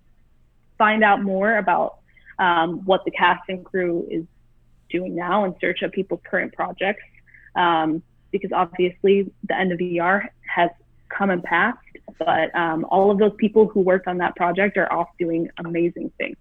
find 0.77 1.03
out 1.03 1.21
more 1.21 1.57
about 1.57 1.99
um, 2.39 2.85
what 2.85 3.05
the 3.05 3.11
cast 3.11 3.47
and 3.49 3.63
crew 3.63 4.07
is 4.09 4.25
doing 4.89 5.15
now 5.15 5.45
and 5.45 5.55
search 5.59 5.81
of 5.81 5.91
people's 5.91 6.21
current 6.29 6.53
projects 6.53 7.03
um, 7.55 8.01
because 8.31 8.51
obviously 8.51 9.31
the 9.47 9.57
end 9.57 9.71
of 9.71 9.79
ER 9.79 10.29
has 10.53 10.69
come 11.09 11.29
and 11.29 11.43
passed, 11.43 11.77
but 12.19 12.53
um, 12.55 12.85
all 12.89 13.11
of 13.11 13.17
those 13.17 13.33
people 13.37 13.67
who 13.67 13.79
worked 13.81 14.07
on 14.07 14.17
that 14.17 14.35
project 14.35 14.77
are 14.77 14.91
off 14.91 15.07
doing 15.17 15.49
amazing 15.63 16.11
things. 16.17 16.35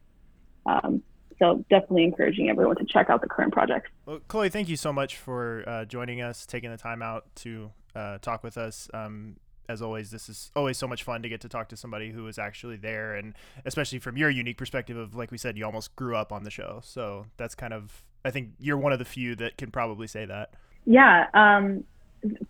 Um, 0.67 1.03
so 1.39 1.65
definitely 1.69 2.05
encouraging 2.05 2.49
everyone 2.49 2.77
to 2.77 2.85
check 2.85 3.11
out 3.11 3.21
the 3.21 3.29
current 3.29 3.53
projects. 3.53 3.91
Well, 4.07 4.21
Chloe, 4.29 4.49
thank 4.49 4.69
you 4.69 4.77
so 4.77 4.93
much 4.93 5.17
for 5.17 5.65
uh, 5.67 5.85
joining 5.85 6.21
us, 6.21 6.47
taking 6.47 6.71
the 6.71 6.77
time 6.77 7.03
out 7.03 7.27
to 7.37 7.73
uh, 7.95 8.19
talk 8.19 8.43
with 8.43 8.57
us. 8.57 8.89
Um, 8.95 9.37
as 9.69 9.83
always, 9.83 10.11
this 10.11 10.29
is 10.29 10.51
always 10.55 10.77
so 10.77 10.87
much 10.87 11.03
fun 11.03 11.23
to 11.23 11.29
get 11.29 11.41
to 11.43 11.49
talk 11.49 11.69
to 11.71 11.77
somebody 11.77 12.11
who 12.11 12.27
is 12.27 12.39
actually 12.39 12.77
there, 12.77 13.15
and 13.15 13.35
especially 13.65 13.99
from 13.99 14.17
your 14.17 14.31
unique 14.31 14.59
perspective 14.59 14.97
of, 14.97 15.15
like 15.15 15.31
we 15.31 15.39
said, 15.39 15.57
you 15.57 15.65
almost 15.65 15.95
grew 15.97 16.17
up 16.17 16.33
on 16.33 16.45
the 16.45 16.51
show. 16.51 16.81
So 16.83 17.27
that's 17.37 17.55
kind 17.55 17.73
of, 17.73 18.03
I 18.25 18.31
think 18.31 18.51
you're 18.59 18.79
one 18.79 18.93
of 18.93 18.99
the 18.99 19.05
few 19.05 19.35
that 19.37 19.57
can 19.57 19.71
probably 19.71 20.07
say 20.07 20.25
that. 20.27 20.55
Yeah. 20.85 21.27
Um, 21.35 21.85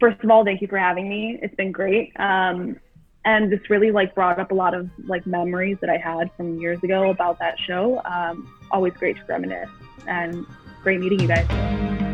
first 0.00 0.22
of 0.22 0.30
all, 0.30 0.44
thank 0.44 0.60
you 0.60 0.68
for 0.68 0.78
having 0.78 1.08
me. 1.08 1.38
It's 1.42 1.54
been 1.54 1.72
great. 1.72 2.12
Um, 2.18 2.76
and 3.24 3.50
this 3.50 3.60
really 3.70 3.90
like 3.90 4.14
brought 4.14 4.38
up 4.38 4.50
a 4.50 4.54
lot 4.54 4.74
of 4.74 4.90
like 5.06 5.26
memories 5.26 5.78
that 5.80 5.90
I 5.90 5.96
had 5.96 6.30
from 6.36 6.60
years 6.60 6.82
ago 6.82 7.10
about 7.10 7.38
that 7.38 7.58
show. 7.58 8.02
Um, 8.04 8.52
always 8.70 8.92
great 8.94 9.16
to 9.16 9.24
reminisce 9.24 9.70
and 10.06 10.44
great 10.82 11.00
meeting 11.00 11.20
you 11.20 11.28
guys. 11.28 12.13